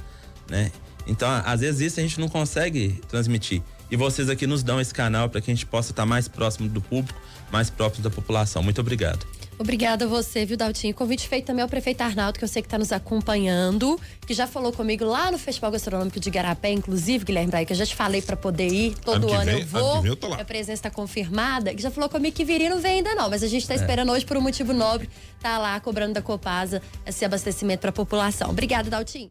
né? 0.48 0.70
Então, 1.06 1.28
às 1.44 1.60
vezes 1.60 1.80
isso 1.80 2.00
a 2.00 2.02
gente 2.02 2.18
não 2.20 2.28
consegue 2.28 3.00
transmitir. 3.08 3.62
E 3.90 3.96
vocês 3.96 4.28
aqui 4.28 4.46
nos 4.46 4.62
dão 4.62 4.80
esse 4.80 4.92
canal 4.92 5.28
para 5.28 5.40
que 5.40 5.50
a 5.50 5.54
gente 5.54 5.66
possa 5.66 5.92
estar 5.92 6.06
mais 6.06 6.26
próximo 6.26 6.68
do 6.68 6.80
público, 6.80 7.20
mais 7.52 7.70
próximo 7.70 8.02
da 8.02 8.10
população. 8.10 8.62
Muito 8.62 8.80
obrigado. 8.80 9.24
Obrigada 9.58 10.04
a 10.04 10.08
você, 10.08 10.44
viu, 10.44 10.56
Daltinho? 10.56 10.92
Convite 10.94 11.28
feito 11.28 11.46
também 11.46 11.62
ao 11.62 11.68
prefeito 11.68 12.00
Arnaldo, 12.00 12.38
que 12.38 12.44
eu 12.44 12.48
sei 12.48 12.60
que 12.60 12.66
está 12.66 12.76
nos 12.76 12.90
acompanhando, 12.90 14.00
que 14.26 14.34
já 14.34 14.46
falou 14.46 14.72
comigo 14.72 15.04
lá 15.04 15.30
no 15.30 15.38
Festival 15.38 15.70
Gastronômico 15.70 16.18
de 16.18 16.28
Garapé, 16.28 16.72
inclusive, 16.72 17.24
Guilherme 17.24 17.50
Braga, 17.50 17.66
que 17.66 17.72
eu 17.72 17.76
já 17.76 17.86
te 17.86 17.94
falei 17.94 18.20
para 18.20 18.36
poder 18.36 18.66
ir. 18.66 18.94
Todo 18.96 19.32
ano, 19.32 19.44
vem, 19.44 19.60
eu 19.60 19.66
vou. 19.66 19.98
Ano 19.98 20.06
eu 20.08 20.16
tô 20.16 20.26
lá. 20.26 20.40
A 20.40 20.44
presença 20.44 20.72
está 20.72 20.90
confirmada, 20.90 21.72
que 21.72 21.80
já 21.80 21.90
falou 21.90 22.08
comigo 22.08 22.34
que 22.34 22.44
viria 22.44 22.68
não 22.68 22.80
vem 22.80 22.94
ainda 22.94 23.14
não, 23.14 23.30
mas 23.30 23.44
a 23.44 23.46
gente 23.46 23.62
está 23.62 23.74
é. 23.74 23.76
esperando 23.76 24.10
hoje 24.10 24.24
por 24.24 24.36
um 24.36 24.40
motivo 24.40 24.72
nobre, 24.72 25.08
tá 25.40 25.56
lá 25.58 25.78
cobrando 25.78 26.14
da 26.14 26.22
Copasa 26.22 26.82
esse 27.06 27.24
abastecimento 27.24 27.80
para 27.80 27.90
a 27.90 27.92
população. 27.92 28.50
Obrigada, 28.50 28.90
Daltinho. 28.90 29.30